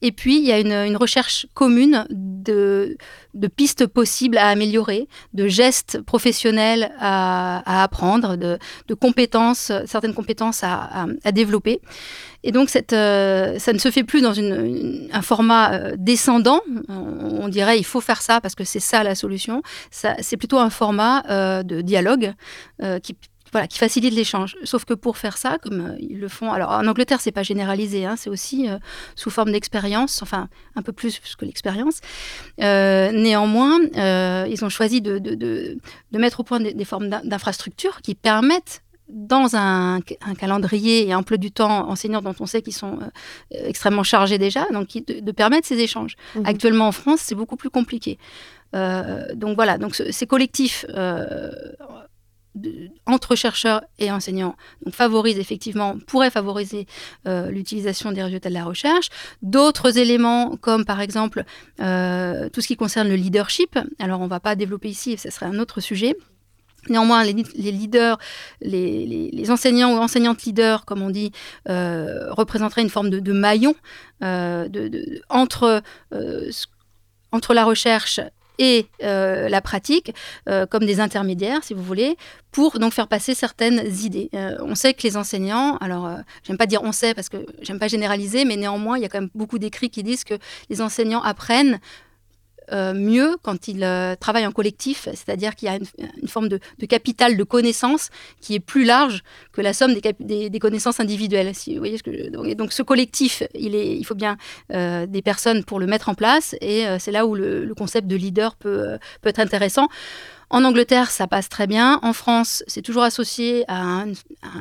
Et 0.00 0.12
puis, 0.12 0.38
il 0.38 0.44
y 0.44 0.52
a 0.52 0.58
une, 0.60 0.96
recherche 0.96 1.46
commune 1.54 2.06
de, 2.10 2.96
de, 3.34 3.46
pistes 3.48 3.86
possibles 3.86 4.38
à 4.38 4.48
améliorer, 4.48 5.08
de 5.34 5.48
gestes 5.48 6.00
professionnels 6.00 6.92
à, 6.98 7.82
apprendre, 7.82 8.36
de, 8.36 8.58
de, 8.86 8.94
compétences, 8.94 9.72
certaines 9.86 10.14
compétences 10.14 10.62
à, 10.62 11.06
à, 11.24 11.32
développer. 11.32 11.80
Et 12.44 12.52
donc, 12.52 12.70
cette, 12.70 12.92
euh, 12.92 13.58
ça 13.58 13.72
ne 13.72 13.78
se 13.78 13.90
fait 13.90 14.04
plus 14.04 14.22
dans 14.22 14.32
une, 14.32 15.08
un 15.12 15.22
format 15.22 15.72
euh, 15.72 15.94
descendant. 15.98 16.60
On, 16.88 17.48
dirait 17.48 17.78
il 17.78 17.84
faut 17.84 18.00
faire 18.00 18.22
ça 18.22 18.40
parce 18.40 18.54
que 18.54 18.64
c'est 18.64 18.80
ça 18.80 19.02
la 19.02 19.14
solution. 19.14 19.62
C'est 19.90 20.36
plutôt 20.36 20.58
un 20.58 20.70
format 20.70 21.22
de 21.62 21.80
dialogue 21.80 22.34
qui 23.02 23.16
voilà, 23.52 23.66
qui 23.66 23.78
facilite 23.78 24.14
l'échange. 24.14 24.56
Sauf 24.64 24.84
que 24.84 24.94
pour 24.94 25.16
faire 25.16 25.36
ça, 25.36 25.58
comme 25.62 25.80
euh, 25.80 25.96
ils 26.00 26.18
le 26.18 26.28
font, 26.28 26.52
alors 26.52 26.70
en 26.70 26.86
Angleterre, 26.86 27.20
c'est 27.20 27.32
pas 27.32 27.42
généralisé, 27.42 28.04
hein, 28.04 28.14
c'est 28.16 28.30
aussi 28.30 28.68
euh, 28.68 28.78
sous 29.14 29.30
forme 29.30 29.52
d'expérience, 29.52 30.22
enfin 30.22 30.48
un 30.76 30.82
peu 30.82 30.92
plus 30.92 31.20
que 31.38 31.44
l'expérience. 31.44 32.00
Euh, 32.60 33.10
néanmoins, 33.12 33.78
ils 34.46 34.64
ont 34.64 34.68
choisi 34.68 35.00
de, 35.00 35.18
de, 35.18 35.34
de, 35.34 35.78
de, 36.12 36.18
mettre 36.18 36.40
au 36.40 36.42
point 36.42 36.60
des, 36.60 36.84
formes 36.84 37.08
d'infrastructures 37.08 38.00
qui 38.02 38.14
permettent 38.14 38.82
dans 39.08 39.56
un, 39.56 39.96
un, 39.96 40.34
calendrier 40.38 41.06
et 41.06 41.12
un 41.12 41.18
emploi 41.18 41.38
du 41.38 41.50
temps 41.50 41.88
enseignants 41.88 42.20
dont 42.20 42.34
on 42.40 42.46
sait 42.46 42.60
qu'ils 42.60 42.74
sont 42.74 42.98
extrêmement 43.50 44.02
chargés 44.02 44.38
déjà, 44.38 44.66
donc 44.72 44.88
de, 45.06 45.32
permettre 45.32 45.66
ces 45.66 45.78
échanges. 45.78 46.16
Mmh 46.34 46.42
Actuellement 46.44 46.88
en 46.88 46.92
France, 46.92 47.20
c'est 47.22 47.34
beaucoup 47.34 47.56
plus 47.56 47.70
compliqué. 47.70 48.18
donc 48.72 49.54
voilà, 49.56 49.78
donc 49.78 49.94
ces 49.94 50.26
collectifs 50.26 50.84
entre 53.06 53.36
chercheurs 53.36 53.82
et 53.98 54.10
enseignants 54.10 54.56
donc 54.84 54.94
favorise 54.94 55.38
effectivement, 55.38 55.96
pourrait 56.06 56.30
favoriser 56.30 56.86
euh, 57.26 57.50
l'utilisation 57.50 58.12
des 58.12 58.22
résultats 58.22 58.48
de 58.48 58.54
la 58.54 58.64
recherche. 58.64 59.08
D'autres 59.42 59.98
éléments, 59.98 60.56
comme 60.56 60.84
par 60.84 61.00
exemple 61.00 61.44
euh, 61.80 62.48
tout 62.50 62.60
ce 62.60 62.66
qui 62.66 62.76
concerne 62.76 63.08
le 63.08 63.16
leadership, 63.16 63.78
alors 63.98 64.20
on 64.20 64.24
ne 64.24 64.30
va 64.30 64.40
pas 64.40 64.54
développer 64.54 64.88
ici, 64.88 65.16
ce 65.16 65.30
serait 65.30 65.46
un 65.46 65.58
autre 65.58 65.80
sujet. 65.80 66.16
Néanmoins, 66.88 67.24
les, 67.24 67.32
leaders, 67.72 68.18
les, 68.62 69.50
enseignants 69.50 69.94
ou 69.94 69.98
enseignantes 69.98 70.44
leaders, 70.44 70.84
comme 70.84 71.02
on 71.02 71.10
dit, 71.10 71.32
euh, 71.68 72.32
représenteraient 72.32 72.82
une 72.82 72.88
forme 72.88 73.10
de, 73.10 73.32
maillon 73.32 73.74
entre, 75.28 75.82
entre 77.32 77.54
la 77.54 77.64
recherche 77.64 78.20
et 78.58 78.86
euh, 79.02 79.48
la 79.48 79.60
pratique 79.60 80.14
euh, 80.48 80.66
comme 80.66 80.84
des 80.84 81.00
intermédiaires, 81.00 81.62
si 81.62 81.74
vous 81.74 81.82
voulez, 81.82 82.16
pour 82.50 82.78
donc 82.78 82.92
faire 82.92 83.08
passer 83.08 83.34
certaines 83.34 83.82
idées. 84.04 84.30
Euh, 84.34 84.56
on 84.60 84.74
sait 84.74 84.94
que 84.94 85.02
les 85.02 85.16
enseignants, 85.16 85.76
alors 85.78 86.10
j'aime 86.42 86.58
pas 86.58 86.66
dire 86.66 86.82
on 86.82 86.92
sait 86.92 87.14
parce 87.14 87.28
que 87.28 87.38
j'aime 87.62 87.78
pas 87.78 87.88
généraliser, 87.88 88.44
mais 88.44 88.56
néanmoins 88.56 88.96
il 88.96 89.02
y 89.02 89.06
a 89.06 89.08
quand 89.08 89.20
même 89.20 89.30
beaucoup 89.34 89.58
d'écrits 89.58 89.90
qui 89.90 90.02
disent 90.02 90.24
que 90.24 90.34
les 90.70 90.80
enseignants 90.80 91.22
apprennent 91.22 91.80
euh, 92.72 92.92
mieux 92.94 93.36
quand 93.42 93.68
ils 93.68 93.84
euh, 93.84 94.14
travaillent 94.16 94.46
en 94.46 94.52
collectif, 94.52 95.08
c'est-à-dire 95.14 95.54
qu'il 95.54 95.68
y 95.68 95.70
a 95.70 95.76
une, 95.76 96.28
forme 96.28 96.48
de, 96.48 96.60
capital 96.88 97.36
de 97.36 97.44
connaissances 97.44 98.10
qui 98.40 98.54
est 98.54 98.60
plus 98.60 98.84
large 98.84 99.22
que 99.52 99.60
la 99.60 99.72
somme 99.72 99.94
des, 99.94 100.50
des, 100.50 100.58
connaissances 100.58 101.00
individuelles. 101.00 101.54
Si, 101.54 101.74
vous 101.74 101.78
voyez 101.78 101.98
ce 101.98 102.02
que 102.02 102.30
donc, 102.30 102.48
donc, 102.54 102.72
ce 102.72 102.82
collectif, 102.82 103.42
il, 103.54 103.74
est, 103.74 103.96
il 103.96 104.04
faut 104.04 104.14
bien 104.14 104.36
euh, 104.72 105.06
des 105.06 105.22
personnes 105.22 105.64
pour 105.64 105.80
le 105.80 105.86
mettre 105.86 106.08
en 106.08 106.14
place, 106.14 106.54
et 106.60 106.84
c'est 106.98 107.12
là 107.12 107.26
où 107.26 107.34
le, 107.34 107.72
concept 107.76 108.08
de 108.08 108.16
leader 108.16 108.56
peut, 108.56 108.98
peut 109.22 109.28
être 109.28 109.38
intéressant. 109.38 109.88
En 110.50 110.64
Angleterre, 110.64 111.10
ça 111.10 111.26
passe 111.26 111.48
très 111.48 111.66
bien. 111.66 112.00
En 112.02 112.12
France, 112.12 112.64
c'est 112.66 112.82
toujours 112.82 113.02
associé 113.02 113.64
à, 113.68 114.04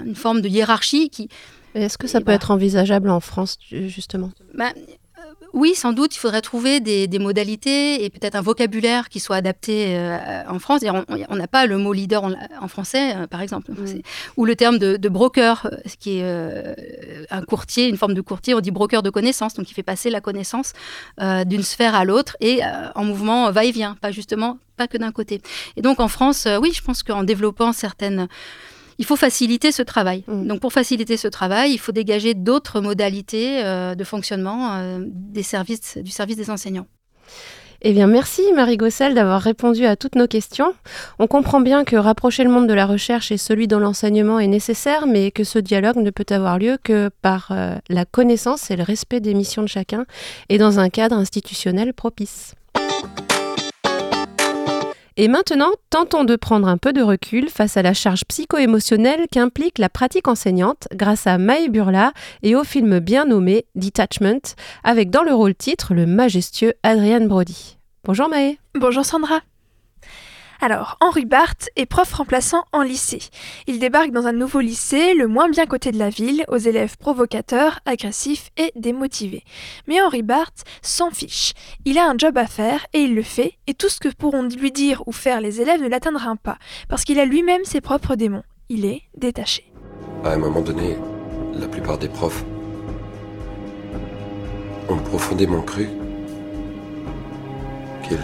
une 0.06 0.16
forme 0.16 0.42
de 0.42 0.50
hiérarchie 0.50 1.10
qui, 1.10 1.30
Est-ce 1.76 1.98
que 1.98 2.08
ça 2.08 2.20
peut 2.20 2.26
voilà. 2.26 2.36
être 2.36 2.52
envisageable 2.52 3.10
en 3.10 3.22
France, 3.22 3.58
justement? 3.72 4.32
Bah, 4.54 4.74
euh, 4.76 4.82
oui, 5.54 5.76
sans 5.76 5.94
doute, 5.94 6.16
il 6.16 6.20
faudrait 6.20 6.42
trouver 6.42 6.80
des, 6.80 7.08
des 7.08 7.20
modalités 7.20 8.04
et 8.04 8.10
peut-être 8.10 8.36
un 8.36 8.42
vocabulaire 8.42 9.10
qui 9.10 9.20
soit 9.20 9.38
adapté 9.38 9.98
euh, 9.98 10.44
en 10.48 10.60
France. 10.60 10.84
Et 10.84 10.90
on 10.90 11.36
n'a 11.36 11.48
pas 11.48 11.66
le 11.66 11.78
mot 11.78 11.94
leader 11.94 12.24
en, 12.24 12.32
en 12.62 12.68
français, 12.68 13.16
euh, 13.16 13.28
par 13.28 13.42
exemple. 13.42 13.72
Mm. 13.72 14.02
Ou 14.38 14.46
le 14.46 14.56
terme 14.56 14.78
de, 14.78 14.98
de 14.98 15.10
broker, 15.10 15.68
euh, 15.72 15.78
ce 15.86 15.96
qui 15.96 16.20
est 16.20 16.24
euh, 16.24 16.74
un 17.30 17.42
courtier, 17.42 17.88
une 17.88 17.98
forme 17.98 18.14
de 18.14 18.22
courtier. 18.22 18.54
On 18.54 18.60
dit 18.60 18.72
broker 18.72 19.04
de 19.04 19.10
connaissances, 19.10 19.54
donc 19.54 19.70
il 19.70 19.74
fait 19.74 19.84
passer 19.84 20.10
la 20.10 20.22
connaissance 20.22 20.74
d'une 21.20 21.64
sphère 21.64 21.96
à 21.96 22.06
l'autre 22.06 22.38
et 22.40 22.62
en 22.96 23.04
mouvement 23.04 23.52
va-et-vient, 23.52 23.98
pas 24.02 24.12
justement, 24.12 24.58
pas 24.76 24.88
que 24.88 24.98
d'un 24.98 25.12
côté. 25.12 25.42
Et 25.76 25.82
donc 25.82 26.00
en 26.00 26.08
France, 26.08 26.48
oui, 26.62 26.72
je 26.74 26.82
pense 26.82 27.04
qu'en 27.04 27.24
développant 27.24 27.74
certaines 27.74 28.28
il 29.00 29.06
faut 29.06 29.16
faciliter 29.16 29.72
ce 29.72 29.82
travail. 29.82 30.24
Mm. 30.28 30.48
Donc 30.48 30.60
pour 30.60 30.74
faciliter 30.74 31.18
ce 31.18 31.28
travail, 31.28 31.72
il 31.72 31.78
faut 31.78 31.92
dégager 31.92 32.34
d'autres 32.34 32.82
modalités 32.82 33.64
euh, 33.64 33.96
de 33.96 34.04
fonctionnement 34.04 34.76
euh, 34.76 35.00
des 35.04 35.44
services, 35.44 35.98
du 35.98 36.12
service 36.12 36.38
des 36.38 36.50
enseignants. 36.50 36.88
Eh 37.84 37.94
bien, 37.94 38.08
merci 38.08 38.42
Marie 38.56 38.78
Gossel 38.78 39.14
d'avoir 39.14 39.40
répondu 39.40 39.86
à 39.86 39.96
toutes 39.96 40.16
nos 40.16 40.26
questions. 40.26 40.74
On 41.20 41.28
comprend 41.28 41.62
bien 41.62 41.84
que 41.84 41.96
rapprocher 41.96 42.44
le 42.44 42.50
monde 42.50 42.68
de 42.68 42.74
la 42.74 42.88
recherche 42.88 43.32
et 43.32 43.38
celui 43.38 43.68
de 43.68 43.76
l'enseignement 43.76 44.40
est 44.40 44.48
nécessaire, 44.48 45.06
mais 45.06 45.30
que 45.30 45.44
ce 45.44 45.60
dialogue 45.60 45.98
ne 45.98 46.10
peut 46.10 46.26
avoir 46.30 46.58
lieu 46.58 46.80
que 46.84 47.12
par 47.22 47.50
euh, 47.52 47.76
la 47.88 48.06
connaissance 48.06 48.72
et 48.72 48.76
le 48.76 48.84
respect 48.84 49.20
des 49.20 49.36
missions 49.36 49.62
de 49.62 49.68
chacun 49.68 50.06
et 50.50 50.58
dans 50.58 50.80
un 50.80 50.90
cadre 50.90 51.18
institutionnel 51.18 51.94
propice. 51.94 52.56
Et 55.20 55.28
maintenant, 55.28 55.72
tentons 55.90 56.26
de 56.26 56.36
prendre 56.36 56.68
un 56.68 56.78
peu 56.78 56.94
de 56.94 57.02
recul 57.02 57.50
face 57.50 57.76
à 57.76 57.82
la 57.82 57.96
charge 57.96 58.24
psycho-émotionnelle 58.26 59.26
qu'implique 59.32 59.80
la 59.80 59.90
pratique 59.90 60.28
enseignante 60.28 60.88
grâce 60.94 61.26
à 61.26 61.40
Maë 61.40 61.70
Burla 61.70 62.14
et 62.44 62.56
au 62.56 62.64
film 62.64 63.00
bien 63.00 63.26
nommé 63.26 63.66
Detachment, 63.74 64.54
avec 64.84 65.10
dans 65.10 65.24
le 65.24 65.34
rôle 65.34 65.56
titre 65.56 65.96
le 65.96 66.06
majestueux 66.06 66.74
Adrian 66.84 67.26
Brody. 67.26 67.78
Bonjour 68.04 68.30
Maë. 68.30 68.60
Bonjour 68.76 69.04
Sandra. 69.04 69.42
Alors, 70.60 70.98
Henri 71.02 71.26
Barthes 71.26 71.70
est 71.76 71.86
prof 71.86 72.12
remplaçant 72.14 72.64
en 72.72 72.82
lycée. 72.82 73.22
Il 73.68 73.80
débarque 73.80 74.12
dans 74.12 74.26
un 74.26 74.34
nouveau 74.34 74.60
lycée, 74.60 75.14
le 75.14 75.28
moins 75.28 75.50
bien 75.50 75.68
coté 75.68 75.92
de 75.92 76.00
la 76.00 76.10
ville, 76.10 76.44
aux 76.48 76.58
élèves 76.58 76.98
provocateurs, 76.98 77.80
agressifs 77.86 78.50
et 78.58 78.72
démotivés. 78.76 79.44
Mais 79.88 80.02
Henri 80.02 80.24
Barthes 80.24 80.64
s'en 80.82 81.12
fiche. 81.12 81.54
Il 81.86 82.00
a 82.00 82.10
un 82.10 82.18
job 82.18 82.38
à 82.38 82.48
faire 82.48 82.88
et 82.94 83.02
il 83.02 83.14
le 83.14 83.22
fait, 83.22 83.54
et 83.68 83.76
tout 83.76 83.90
ce 83.90 84.00
que 84.00 84.10
pourront 84.10 84.44
lui 84.44 84.72
dire 84.72 85.04
ou 85.06 85.12
faire 85.12 85.42
les 85.42 85.62
élèves 85.62 85.82
ne 85.82 85.88
l'atteindra 85.88 86.36
pas, 86.36 86.58
parce 86.90 87.04
qu'il 87.04 87.20
a 87.20 87.26
lui-même 87.26 87.64
ses 87.64 87.82
propres 87.82 88.16
démons. 88.16 88.44
Il 88.70 88.86
est 88.86 89.04
détaché. 89.16 89.72
À 90.24 90.32
un 90.32 90.38
moment 90.38 90.62
donné, 90.62 90.98
la 91.54 91.68
plupart 91.68 91.98
des 91.98 92.10
profs 92.10 92.44
ont 94.90 94.98
profondément 94.98 95.62
cru 95.62 95.88
qu'ils 98.04 98.18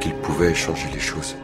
qu'ils 0.00 0.14
pouvaient 0.14 0.54
changer 0.54 0.88
les 0.92 1.00
choses. 1.00 1.36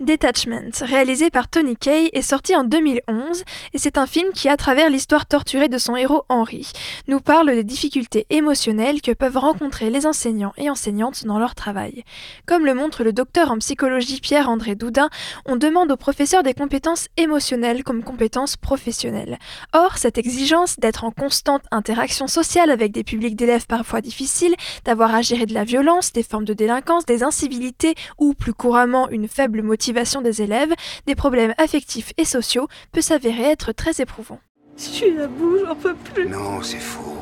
Detachment, 0.00 0.72
réalisé 0.82 1.30
par 1.30 1.48
Tony 1.48 1.74
Kaye, 1.74 2.10
est 2.12 2.20
sorti 2.20 2.54
en 2.54 2.64
2011 2.64 3.44
et 3.72 3.78
c'est 3.78 3.96
un 3.96 4.06
film 4.06 4.30
qui, 4.34 4.50
à 4.50 4.58
travers 4.58 4.90
l'histoire 4.90 5.24
torturée 5.24 5.70
de 5.70 5.78
son 5.78 5.96
héros 5.96 6.24
Henri, 6.28 6.70
nous 7.08 7.20
parle 7.20 7.54
des 7.54 7.64
difficultés 7.64 8.26
émotionnelles 8.28 9.00
que 9.00 9.12
peuvent 9.12 9.38
rencontrer 9.38 9.88
les 9.88 10.04
enseignants 10.04 10.52
et 10.58 10.68
enseignantes 10.68 11.24
dans 11.24 11.38
leur 11.38 11.54
travail. 11.54 12.04
Comme 12.44 12.66
le 12.66 12.74
montre 12.74 13.04
le 13.04 13.14
docteur 13.14 13.50
en 13.50 13.56
psychologie 13.56 14.20
Pierre-André 14.20 14.74
Doudin, 14.74 15.08
on 15.46 15.56
demande 15.56 15.90
aux 15.90 15.96
professeurs 15.96 16.42
des 16.42 16.52
compétences 16.52 17.08
émotionnelles 17.16 17.82
comme 17.82 18.04
compétences 18.04 18.58
professionnelles. 18.58 19.38
Or, 19.72 19.96
cette 19.96 20.18
exigence 20.18 20.78
d'être 20.78 21.04
en 21.04 21.10
constante 21.10 21.62
interaction 21.70 22.26
sociale 22.26 22.70
avec 22.70 22.92
des 22.92 23.02
publics 23.02 23.34
d'élèves 23.34 23.66
parfois 23.66 24.02
difficiles, 24.02 24.56
d'avoir 24.84 25.14
à 25.14 25.22
gérer 25.22 25.46
de 25.46 25.54
la 25.54 25.64
violence, 25.64 26.12
des 26.12 26.22
formes 26.22 26.44
de 26.44 26.52
délinquance, 26.52 27.06
des 27.06 27.22
incivilités 27.22 27.94
ou, 28.18 28.34
plus 28.34 28.52
couramment, 28.52 29.08
une 29.08 29.26
faible 29.26 29.62
motivation 29.62 29.85
des 29.92 30.42
élèves, 30.42 30.74
des 31.06 31.14
problèmes 31.14 31.54
affectifs 31.58 32.12
et 32.16 32.24
sociaux, 32.24 32.68
peut 32.92 33.00
s'avérer 33.00 33.44
être 33.44 33.72
très 33.72 34.00
éprouvant. 34.00 34.40
Je 34.76 34.82
suis 34.82 35.18
à 35.20 35.26
bout, 35.26 35.58
j'en 35.64 35.74
peux 35.74 35.94
plus. 35.94 36.28
Non, 36.28 36.62
c'est 36.62 36.78
faux. 36.78 37.16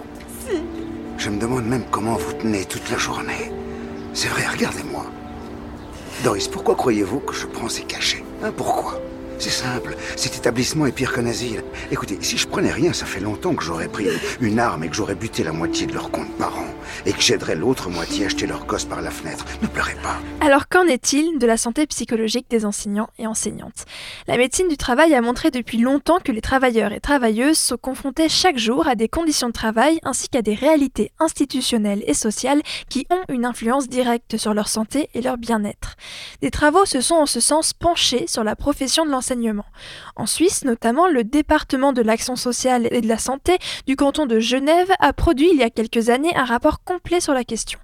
Je 1.18 1.30
me 1.30 1.40
demande 1.40 1.66
même 1.66 1.84
comment 1.90 2.16
vous 2.16 2.32
tenez 2.32 2.64
toute 2.64 2.90
la 2.90 2.98
journée. 2.98 3.52
C'est 4.12 4.28
vrai, 4.28 4.46
regardez-moi. 4.48 5.06
Doris, 6.22 6.48
pourquoi 6.48 6.74
croyez-vous 6.74 7.20
que 7.20 7.34
je 7.34 7.46
prends 7.46 7.68
ces 7.68 7.82
cachets? 7.84 8.24
Hein, 8.42 8.52
Pourquoi? 8.56 9.00
C'est 9.44 9.50
simple, 9.50 9.94
cet 10.16 10.38
établissement 10.38 10.86
est 10.86 10.92
pire 10.92 11.12
qu'un 11.12 11.26
asile. 11.26 11.62
Écoutez, 11.90 12.16
si 12.22 12.38
je 12.38 12.48
prenais 12.48 12.72
rien, 12.72 12.94
ça 12.94 13.04
fait 13.04 13.20
longtemps 13.20 13.54
que 13.54 13.62
j'aurais 13.62 13.88
pris 13.88 14.06
une 14.40 14.58
arme 14.58 14.84
et 14.84 14.88
que 14.88 14.96
j'aurais 14.96 15.14
buté 15.14 15.44
la 15.44 15.52
moitié 15.52 15.86
de 15.86 15.92
leur 15.92 16.10
compte 16.10 16.34
par 16.38 16.58
an. 16.58 16.64
Et 17.04 17.12
que 17.12 17.20
j'aiderais 17.20 17.54
l'autre 17.54 17.90
moitié 17.90 18.24
à 18.24 18.28
jeter 18.30 18.46
leur 18.46 18.64
gosse 18.64 18.86
par 18.86 19.02
la 19.02 19.10
fenêtre. 19.10 19.44
Ne 19.60 19.66
pleurez 19.66 19.96
pas. 20.02 20.18
Alors 20.40 20.66
qu'en 20.68 20.84
est-il 20.84 21.38
de 21.38 21.46
la 21.46 21.58
santé 21.58 21.86
psychologique 21.86 22.46
des 22.48 22.64
enseignants 22.64 23.10
et 23.18 23.26
enseignantes? 23.26 23.84
La 24.28 24.38
médecine 24.38 24.68
du 24.68 24.78
travail 24.78 25.14
a 25.14 25.20
montré 25.20 25.50
depuis 25.50 25.76
longtemps 25.76 26.20
que 26.24 26.32
les 26.32 26.40
travailleurs 26.40 26.92
et 26.92 27.00
travailleuses 27.00 27.58
sont 27.58 27.76
confrontés 27.76 28.30
chaque 28.30 28.56
jour 28.56 28.88
à 28.88 28.94
des 28.94 29.08
conditions 29.08 29.48
de 29.48 29.52
travail 29.52 29.98
ainsi 30.04 30.30
qu'à 30.30 30.40
des 30.40 30.54
réalités 30.54 31.10
institutionnelles 31.20 32.02
et 32.06 32.14
sociales 32.14 32.62
qui 32.88 33.06
ont 33.10 33.20
une 33.28 33.44
influence 33.44 33.88
directe 33.88 34.38
sur 34.38 34.54
leur 34.54 34.68
santé 34.68 35.10
et 35.12 35.20
leur 35.20 35.36
bien-être. 35.36 35.96
Des 36.40 36.50
travaux 36.50 36.86
se 36.86 37.02
sont 37.02 37.16
en 37.16 37.26
ce 37.26 37.40
sens 37.40 37.74
penchés 37.74 38.26
sur 38.26 38.42
la 38.42 38.56
profession 38.56 39.04
de 39.04 39.10
l'enseignement. 39.10 39.33
En 40.16 40.26
Suisse, 40.26 40.64
notamment, 40.64 41.08
le 41.08 41.24
département 41.24 41.92
de 41.92 42.02
l'action 42.02 42.36
sociale 42.36 42.88
et 42.90 43.00
de 43.00 43.08
la 43.08 43.18
santé 43.18 43.58
du 43.86 43.96
canton 43.96 44.26
de 44.26 44.38
Genève 44.38 44.90
a 45.00 45.12
produit 45.12 45.50
il 45.52 45.58
y 45.58 45.62
a 45.62 45.70
quelques 45.70 46.08
années 46.08 46.34
un 46.36 46.44
rapport 46.44 46.84
complet 46.84 47.20
sur 47.20 47.34
la 47.34 47.44
question. 47.44 47.78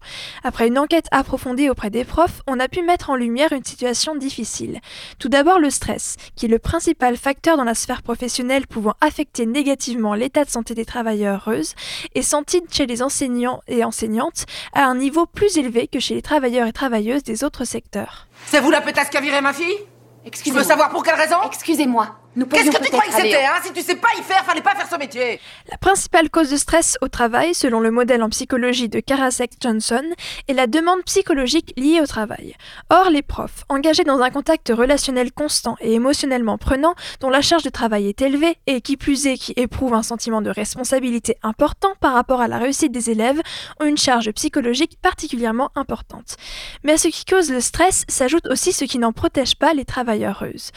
Après 0.44 0.68
une 0.68 0.78
enquête 0.78 1.06
approfondie 1.10 1.68
auprès 1.68 1.90
des 1.90 2.04
profs, 2.04 2.42
on 2.46 2.60
a 2.60 2.68
pu 2.68 2.82
mettre 2.82 3.10
en 3.10 3.16
lumière 3.16 3.52
une 3.52 3.64
situation 3.64 4.14
difficile. 4.14 4.80
Tout 5.18 5.28
d'abord 5.28 5.58
le 5.58 5.70
stress, 5.70 6.16
qui 6.36 6.46
est 6.46 6.48
le 6.48 6.58
principal 6.58 7.16
facteur 7.16 7.56
dans 7.56 7.64
la 7.64 7.74
sphère 7.74 8.02
professionnelle 8.02 8.66
pouvant 8.66 8.94
affecter 9.00 9.46
négativement 9.46 10.14
l'état 10.14 10.44
de 10.44 10.50
santé 10.50 10.74
des 10.74 10.84
travailleuses, 10.84 11.74
est 12.14 12.22
senti 12.22 12.62
chez 12.70 12.86
les 12.86 13.02
enseignants 13.02 13.60
et 13.66 13.84
enseignantes 13.84 14.46
à 14.72 14.84
un 14.84 14.94
niveau 14.94 15.26
plus 15.26 15.56
élevé 15.56 15.88
que 15.88 16.00
chez 16.00 16.14
les 16.14 16.22
travailleurs 16.22 16.66
et 16.66 16.72
travailleuses 16.72 17.24
des 17.24 17.44
autres 17.44 17.64
secteurs. 17.64 18.28
C'est 18.46 18.60
vous 18.60 18.70
la 18.70 18.80
pétasse 18.80 19.10
qui 19.10 19.18
ma 19.42 19.52
fille? 19.52 19.78
Tu 20.22 20.28
Excusez-moi. 20.28 20.62
veux 20.62 20.68
savoir 20.68 20.90
pour 20.90 21.02
quelle 21.02 21.14
raison? 21.14 21.36
Excusez-moi. 21.46 22.08
Qu'est-ce 22.36 22.70
que 22.70 22.84
tu 22.84 22.90
crois 22.90 23.02
que 23.02 23.12
c'était, 23.12 23.44
hein 23.44 23.58
Si 23.64 23.72
tu 23.72 23.82
sais 23.82 23.96
pas 23.96 24.08
y 24.16 24.22
faire, 24.22 24.44
fallait 24.44 24.60
pas 24.60 24.76
faire 24.76 24.88
ce 24.88 24.96
métier 24.96 25.40
La 25.68 25.76
principale 25.78 26.30
cause 26.30 26.48
de 26.48 26.56
stress 26.56 26.96
au 27.00 27.08
travail, 27.08 27.54
selon 27.54 27.80
le 27.80 27.90
modèle 27.90 28.22
en 28.22 28.28
psychologie 28.28 28.88
de 28.88 29.00
Karasek-Johnson, 29.00 30.04
est 30.46 30.52
la 30.52 30.68
demande 30.68 31.02
psychologique 31.04 31.72
liée 31.76 32.00
au 32.00 32.06
travail. 32.06 32.54
Or, 32.88 33.10
les 33.10 33.22
profs, 33.22 33.64
engagés 33.68 34.04
dans 34.04 34.20
un 34.20 34.30
contact 34.30 34.68
relationnel 34.68 35.32
constant 35.32 35.76
et 35.80 35.94
émotionnellement 35.94 36.56
prenant, 36.56 36.94
dont 37.18 37.30
la 37.30 37.40
charge 37.40 37.64
de 37.64 37.70
travail 37.70 38.08
est 38.08 38.22
élevée 38.22 38.56
et 38.68 38.80
qui 38.80 38.96
plus 38.96 39.26
est 39.26 39.36
qui 39.36 39.52
éprouvent 39.56 39.94
un 39.94 40.04
sentiment 40.04 40.40
de 40.40 40.50
responsabilité 40.50 41.36
important 41.42 41.94
par 42.00 42.14
rapport 42.14 42.40
à 42.40 42.46
la 42.46 42.58
réussite 42.58 42.92
des 42.92 43.10
élèves, 43.10 43.40
ont 43.80 43.86
une 43.86 43.98
charge 43.98 44.30
psychologique 44.32 44.98
particulièrement 45.02 45.70
importante. 45.74 46.36
Mais 46.84 46.92
à 46.92 46.98
ce 46.98 47.08
qui 47.08 47.24
cause 47.24 47.50
le 47.50 47.60
stress 47.60 48.04
s'ajoute 48.06 48.46
aussi 48.46 48.72
ce 48.72 48.84
qui 48.84 49.00
n'en 49.00 49.12
protège 49.12 49.56
pas 49.56 49.74
les 49.74 49.84
travailleuses. 49.84 50.70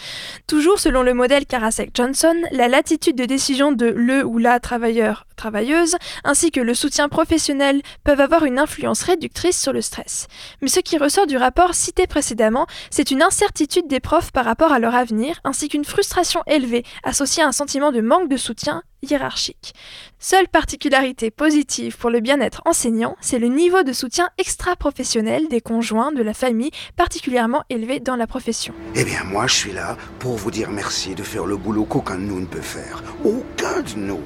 Toujours 0.48 0.80
selon 0.80 1.04
le 1.04 1.14
modèle 1.14 1.44
Karasek-Johnson, 1.54 2.34
la 2.52 2.68
latitude 2.68 3.16
de 3.16 3.26
décision 3.26 3.72
de 3.72 3.86
le 3.86 4.26
ou 4.26 4.40
la 4.40 4.60
travailleur 4.60 5.28
travailleuse, 5.36 5.96
ainsi 6.24 6.52
que 6.52 6.60
le 6.60 6.74
soutien 6.74 7.10
professionnel 7.10 7.82
peuvent 8.04 8.22
avoir 8.22 8.46
une 8.46 8.60
influence 8.60 9.04
réductrice 9.04 9.60
sur 9.60 9.74
le 9.74 9.82
stress. 9.82 10.28
Mais 10.62 10.68
ce 10.68 10.80
qui 10.80 10.98
ressort 10.98 11.28
du 11.28 11.38
rapport 11.38 11.76
cité 11.76 12.08
précédemment, 12.08 12.68
c'est 12.90 13.12
une 13.12 13.22
incertitude 13.22 13.88
des 13.88 14.00
profs 14.00 14.32
par 14.32 14.46
rapport 14.46 14.72
à 14.72 14.80
leur 14.80 14.96
avenir, 14.96 15.40
ainsi 15.44 15.70
qu'une 15.70 15.86
frustration 15.86 16.42
élevée 16.48 16.84
associée 17.04 17.44
à 17.44 17.48
un 17.48 17.52
sentiment 17.52 17.92
de 17.92 18.02
manque 18.02 18.30
de 18.30 18.38
soutien 18.38 18.84
hiérarchique. 19.04 19.74
Seule 20.20 20.48
particularité 20.48 21.30
positive 21.30 21.98
pour 21.98 22.10
le 22.10 22.22
bien-être 22.22 22.62
enseignant, 22.66 23.16
c'est 23.20 23.40
le 23.40 23.48
niveau 23.48 23.84
de 23.84 23.94
soutien 23.94 24.30
extra-professionnel 24.38 25.48
des 25.50 25.62
conjoints 25.62 26.12
de 26.12 26.24
la 26.24 26.34
famille 26.34 26.72
particulièrement 26.96 27.64
élevé 27.70 28.00
dans 28.00 28.16
la 28.16 28.28
profession. 28.28 28.74
Eh 28.96 29.04
bien, 29.04 29.24
moi, 29.26 29.48
je 29.48 29.56
suis 29.56 29.74
là 29.74 29.98
pour 30.20 30.36
vous 30.36 30.52
dire 30.52 30.72
merci 30.72 31.16
de 31.16 31.24
faire 31.24 31.46
le 31.46 31.58
boulot 31.58 31.86
qu'aucun 31.86 32.16
de 32.16 32.22
nous 32.22 32.40
ne 32.40 32.46
peut 32.46 32.62
faire. 32.62 33.04
Aucun 33.26 33.82
de 33.82 33.98
nous. 33.98 34.22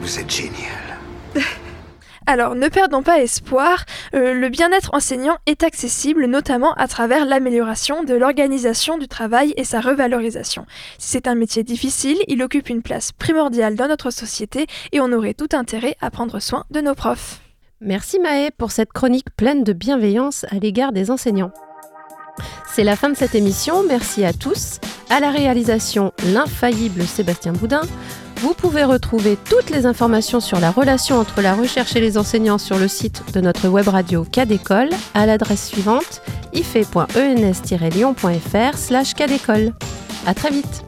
Vous 0.00 0.18
êtes 0.18 0.30
génial. 0.30 0.98
Alors, 2.26 2.54
ne 2.54 2.68
perdons 2.68 3.02
pas 3.02 3.20
espoir, 3.20 3.84
euh, 4.14 4.34
le 4.34 4.48
bien-être 4.48 4.94
enseignant 4.94 5.38
est 5.46 5.62
accessible 5.62 6.26
notamment 6.26 6.72
à 6.74 6.86
travers 6.88 7.26
l'amélioration 7.26 8.04
de 8.04 8.14
l'organisation 8.14 8.98
du 8.98 9.08
travail 9.08 9.52
et 9.56 9.64
sa 9.64 9.80
revalorisation. 9.80 10.64
Si 10.98 11.10
c'est 11.10 11.26
un 11.26 11.34
métier 11.34 11.64
difficile, 11.64 12.16
il 12.28 12.42
occupe 12.42 12.70
une 12.70 12.82
place 12.82 13.12
primordiale 13.12 13.74
dans 13.74 13.88
notre 13.88 14.10
société 14.10 14.66
et 14.92 15.00
on 15.00 15.12
aurait 15.12 15.34
tout 15.34 15.48
intérêt 15.52 15.96
à 16.00 16.10
prendre 16.10 16.40
soin 16.40 16.64
de 16.70 16.80
nos 16.80 16.94
profs. 16.94 17.40
Merci 17.80 18.20
Maë 18.20 18.50
pour 18.56 18.70
cette 18.70 18.92
chronique 18.92 19.34
pleine 19.36 19.64
de 19.64 19.72
bienveillance 19.72 20.44
à 20.50 20.56
l'égard 20.56 20.92
des 20.92 21.10
enseignants. 21.10 21.52
C'est 22.72 22.84
la 22.84 22.96
fin 22.96 23.10
de 23.10 23.16
cette 23.16 23.34
émission, 23.34 23.82
merci 23.82 24.24
à 24.24 24.32
tous. 24.32 24.78
À 25.10 25.20
la 25.20 25.30
réalisation, 25.30 26.12
l'infaillible 26.32 27.02
Sébastien 27.02 27.52
Boudin. 27.52 27.82
Vous 28.40 28.54
pouvez 28.54 28.84
retrouver 28.84 29.36
toutes 29.36 29.68
les 29.68 29.84
informations 29.84 30.40
sur 30.40 30.60
la 30.60 30.70
relation 30.70 31.18
entre 31.18 31.42
la 31.42 31.54
recherche 31.54 31.94
et 31.94 32.00
les 32.00 32.16
enseignants 32.16 32.56
sur 32.56 32.78
le 32.78 32.88
site 32.88 33.22
de 33.34 33.42
notre 33.42 33.68
web 33.68 33.86
radio 33.86 34.24
Cadécole 34.24 34.88
à 35.12 35.26
l'adresse 35.26 35.68
suivante 35.68 36.22
ife.ens-lyon.fr 36.54 38.78
slash 38.78 39.12
cadécole. 39.12 39.74
À 40.26 40.32
très 40.32 40.50
vite 40.50 40.86